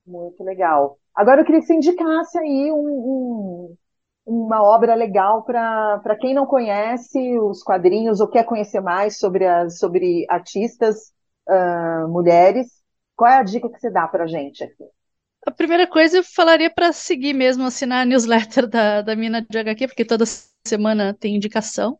Muito 0.06 0.44
legal. 0.44 0.98
Agora 1.16 1.42
eu 1.42 1.46
queria 1.46 1.62
que 1.62 1.68
você 1.68 1.76
indicasse 1.76 2.38
aí 2.38 2.72
um, 2.72 2.78
um, 2.78 3.57
uma 4.28 4.62
obra 4.62 4.94
legal 4.94 5.44
para 5.44 6.18
quem 6.20 6.34
não 6.34 6.46
conhece 6.46 7.18
os 7.40 7.64
quadrinhos 7.64 8.20
ou 8.20 8.28
quer 8.28 8.44
conhecer 8.44 8.82
mais 8.82 9.18
sobre, 9.18 9.48
as, 9.48 9.80
sobre 9.80 10.26
artistas 10.30 11.14
uh, 11.48 12.10
mulheres. 12.10 12.68
Qual 13.16 13.32
é 13.32 13.38
a 13.38 13.44
dica 13.44 13.70
que 13.70 13.80
você 13.80 13.90
dá 13.90 14.06
para 14.06 14.26
a 14.26 14.28
gente 14.28 14.64
aqui? 14.66 14.84
A 15.46 15.52
primeira 15.52 15.88
coisa 15.88 16.18
eu 16.18 16.24
falaria 16.26 16.70
para 16.70 16.92
seguir 16.92 17.34
mesmo, 17.34 17.64
assinar 17.64 18.02
a 18.02 18.06
newsletter 18.06 18.68
da, 18.68 19.02
da 19.02 19.16
Mina 19.16 19.42
de 19.42 19.58
HQ, 19.58 19.88
porque 19.88 20.04
toda 20.04 20.26
semana 20.68 21.16
tem 21.18 21.38
indicação. 21.38 21.98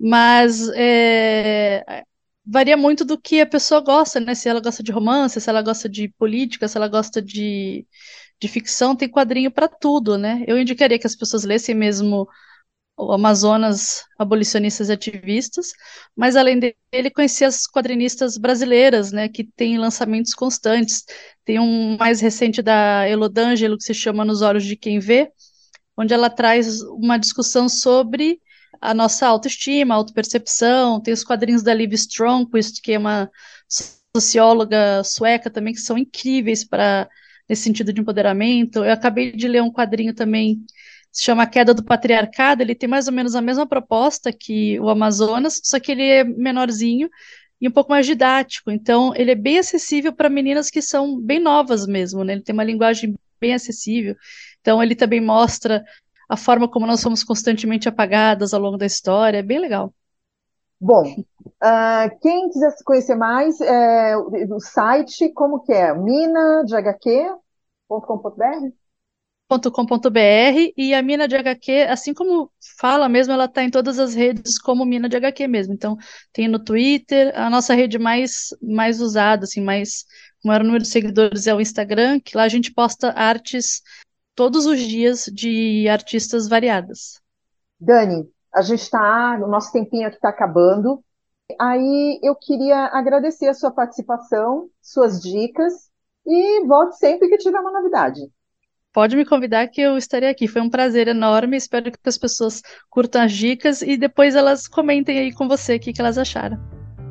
Mas 0.00 0.70
é, 0.74 2.02
varia 2.46 2.78
muito 2.78 3.04
do 3.04 3.20
que 3.20 3.42
a 3.42 3.46
pessoa 3.46 3.82
gosta, 3.82 4.18
né? 4.18 4.34
Se 4.34 4.48
ela 4.48 4.60
gosta 4.60 4.82
de 4.82 4.90
romance, 4.90 5.38
se 5.38 5.50
ela 5.50 5.60
gosta 5.60 5.86
de 5.86 6.08
política, 6.18 6.66
se 6.66 6.78
ela 6.78 6.88
gosta 6.88 7.20
de, 7.20 7.86
de 8.42 8.48
ficção 8.48 8.96
tem 8.96 9.08
quadrinho 9.08 9.52
para 9.52 9.68
tudo, 9.68 10.18
né? 10.18 10.42
Eu 10.48 10.58
indicaria 10.58 10.98
que 10.98 11.06
as 11.06 11.14
pessoas 11.14 11.44
lessem 11.44 11.76
mesmo 11.76 12.28
o 12.96 13.12
Amazonas 13.12 14.04
Abolicionistas 14.18 14.88
e 14.88 14.92
Ativistas, 14.92 15.68
mas 16.16 16.34
além 16.34 16.58
dele 16.58 17.08
conhecia 17.14 17.46
as 17.46 17.68
quadrinistas 17.68 18.36
brasileiras, 18.36 19.12
né, 19.12 19.28
que 19.28 19.44
tem 19.44 19.78
lançamentos 19.78 20.34
constantes. 20.34 21.04
Tem 21.44 21.60
um 21.60 21.96
mais 21.96 22.20
recente 22.20 22.60
da 22.60 23.08
Elodângelo 23.08 23.78
que 23.78 23.84
se 23.84 23.94
chama 23.94 24.24
Nos 24.24 24.42
Olhos 24.42 24.64
de 24.64 24.74
Quem 24.74 24.98
Vê, 24.98 25.30
onde 25.96 26.12
ela 26.12 26.28
traz 26.28 26.82
uma 26.82 27.18
discussão 27.18 27.68
sobre 27.68 28.40
a 28.80 28.92
nossa 28.92 29.24
autoestima, 29.28 29.94
autopercepção. 29.94 31.00
Tem 31.00 31.14
os 31.14 31.22
quadrinhos 31.22 31.62
da 31.62 31.72
Liv 31.72 31.92
Stromquist, 31.92 32.82
que 32.82 32.92
é 32.92 32.98
uma 32.98 33.30
socióloga 34.16 35.04
sueca 35.04 35.48
também, 35.48 35.72
que 35.74 35.80
são 35.80 35.96
incríveis 35.96 36.64
para 36.64 37.08
nesse 37.52 37.62
sentido 37.62 37.92
de 37.92 38.00
empoderamento. 38.00 38.82
Eu 38.82 38.92
acabei 38.92 39.30
de 39.30 39.46
ler 39.46 39.62
um 39.62 39.70
quadrinho 39.70 40.14
também 40.14 40.64
se 41.12 41.24
chama 41.24 41.46
Queda 41.46 41.74
do 41.74 41.84
Patriarcado, 41.84 42.62
ele 42.62 42.74
tem 42.74 42.88
mais 42.88 43.06
ou 43.06 43.12
menos 43.12 43.34
a 43.34 43.42
mesma 43.42 43.66
proposta 43.66 44.32
que 44.32 44.80
o 44.80 44.88
Amazonas, 44.88 45.60
só 45.62 45.78
que 45.78 45.92
ele 45.92 46.08
é 46.08 46.24
menorzinho 46.24 47.10
e 47.60 47.68
um 47.68 47.70
pouco 47.70 47.90
mais 47.90 48.06
didático. 48.06 48.70
Então, 48.70 49.14
ele 49.14 49.30
é 49.30 49.34
bem 49.34 49.58
acessível 49.58 50.14
para 50.14 50.30
meninas 50.30 50.70
que 50.70 50.80
são 50.80 51.20
bem 51.20 51.38
novas 51.38 51.86
mesmo, 51.86 52.24
né? 52.24 52.32
Ele 52.32 52.42
tem 52.42 52.54
uma 52.54 52.64
linguagem 52.64 53.14
bem 53.38 53.52
acessível. 53.52 54.16
Então, 54.62 54.82
ele 54.82 54.96
também 54.96 55.20
mostra 55.20 55.84
a 56.30 56.36
forma 56.36 56.66
como 56.66 56.86
nós 56.86 57.00
somos 57.00 57.22
constantemente 57.22 57.90
apagadas 57.90 58.54
ao 58.54 58.60
longo 58.60 58.78
da 58.78 58.86
história. 58.86 59.36
É 59.36 59.42
bem 59.42 59.58
legal. 59.58 59.92
Bom, 60.80 61.04
uh, 61.04 62.18
quem 62.20 62.48
quiser 62.48 62.74
conhecer 62.84 63.14
mais, 63.14 63.60
é, 63.60 64.16
o, 64.16 64.58
site, 64.58 65.32
como 65.32 65.60
que 65.60 65.72
é? 65.72 65.94
Mina 65.94 66.64
de 66.64 66.74
HQ.com.br? 68.00 68.72
.com.br 69.70 70.72
e 70.76 70.94
a 70.94 71.02
mina 71.02 71.28
de 71.28 71.36
HQ, 71.36 71.86
assim 71.90 72.14
como 72.14 72.50
fala 72.78 73.08
mesmo, 73.08 73.34
ela 73.34 73.44
está 73.44 73.62
em 73.62 73.70
todas 73.70 73.98
as 73.98 74.14
redes 74.14 74.58
como 74.58 74.84
mina 74.84 75.08
de 75.08 75.16
HQ 75.16 75.46
mesmo. 75.46 75.74
Então, 75.74 75.96
tem 76.32 76.48
no 76.48 76.58
Twitter, 76.58 77.32
a 77.38 77.50
nossa 77.50 77.74
rede 77.74 77.98
mais, 77.98 78.48
mais 78.62 79.00
usada, 79.00 79.44
assim, 79.44 79.60
mais, 79.60 80.04
o 80.42 80.48
maior 80.48 80.64
número 80.64 80.82
de 80.82 80.88
seguidores 80.88 81.46
é 81.46 81.54
o 81.54 81.60
Instagram, 81.60 82.18
que 82.20 82.36
lá 82.36 82.44
a 82.44 82.48
gente 82.48 82.72
posta 82.72 83.10
artes 83.10 83.82
todos 84.34 84.64
os 84.64 84.80
dias 84.80 85.26
de 85.26 85.86
artistas 85.88 86.48
variadas. 86.48 87.20
Dani, 87.78 88.26
a 88.54 88.62
gente 88.62 88.80
está, 88.80 89.38
o 89.42 89.48
nosso 89.48 89.70
tempinho 89.70 90.06
aqui 90.06 90.16
está 90.16 90.30
acabando. 90.30 91.04
Aí 91.60 92.18
eu 92.22 92.34
queria 92.34 92.86
agradecer 92.86 93.48
a 93.48 93.54
sua 93.54 93.70
participação, 93.70 94.70
suas 94.80 95.20
dicas 95.20 95.91
e 96.26 96.66
volte 96.66 96.96
sempre 96.96 97.28
que 97.28 97.38
tiver 97.38 97.58
uma 97.58 97.72
novidade 97.72 98.20
pode 98.92 99.16
me 99.16 99.24
convidar 99.24 99.66
que 99.68 99.80
eu 99.80 99.96
estarei 99.96 100.28
aqui. 100.28 100.46
Foi 100.46 100.60
um 100.60 100.70
prazer 100.70 101.08
enorme. 101.08 101.56
Espero 101.56 101.90
que 101.90 101.98
as 102.04 102.18
pessoas 102.18 102.62
curtam 102.90 103.22
as 103.22 103.32
dicas 103.32 103.82
e 103.82 103.96
depois 103.96 104.36
elas 104.36 104.68
comentem 104.68 105.18
aí 105.18 105.32
com 105.32 105.48
você 105.48 105.76
o 105.76 105.80
que, 105.80 105.92
que 105.92 106.00
elas 106.00 106.18
acharam. 106.18 106.58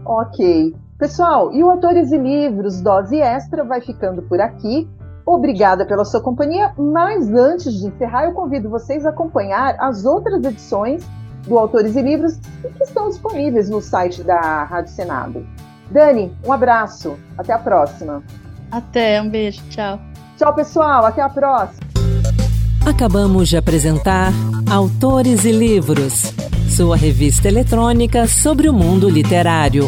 Ok. 0.05 0.75
Pessoal, 0.97 1.51
e 1.51 1.63
o 1.63 1.69
Autores 1.69 2.11
e 2.11 2.17
Livros 2.17 2.79
Dose 2.81 3.19
Extra 3.19 3.63
vai 3.63 3.81
ficando 3.81 4.21
por 4.21 4.39
aqui. 4.39 4.87
Obrigada 5.25 5.85
pela 5.85 6.05
sua 6.05 6.21
companhia, 6.21 6.73
mas 6.77 7.31
antes 7.33 7.79
de 7.79 7.87
encerrar, 7.87 8.25
eu 8.25 8.33
convido 8.33 8.69
vocês 8.69 9.05
a 9.05 9.09
acompanhar 9.09 9.75
as 9.79 10.05
outras 10.05 10.43
edições 10.43 11.03
do 11.47 11.57
Autores 11.57 11.95
e 11.95 12.01
Livros 12.01 12.37
que 12.77 12.83
estão 12.83 13.09
disponíveis 13.09 13.69
no 13.69 13.81
site 13.81 14.23
da 14.23 14.63
Rádio 14.63 14.93
Senado. 14.93 15.45
Dani, 15.89 16.35
um 16.45 16.51
abraço. 16.51 17.17
Até 17.37 17.53
a 17.53 17.59
próxima. 17.59 18.23
Até, 18.71 19.21
um 19.21 19.29
beijo. 19.29 19.61
Tchau. 19.69 19.99
Tchau, 20.37 20.55
pessoal. 20.55 21.05
Até 21.05 21.21
a 21.21 21.29
próxima. 21.29 21.81
Acabamos 22.85 23.49
de 23.49 23.57
apresentar 23.57 24.31
Autores 24.69 25.45
e 25.45 25.51
Livros, 25.51 26.33
sua 26.67 26.97
revista 26.97 27.47
eletrônica 27.47 28.27
sobre 28.27 28.67
o 28.67 28.73
mundo 28.73 29.07
literário. 29.07 29.85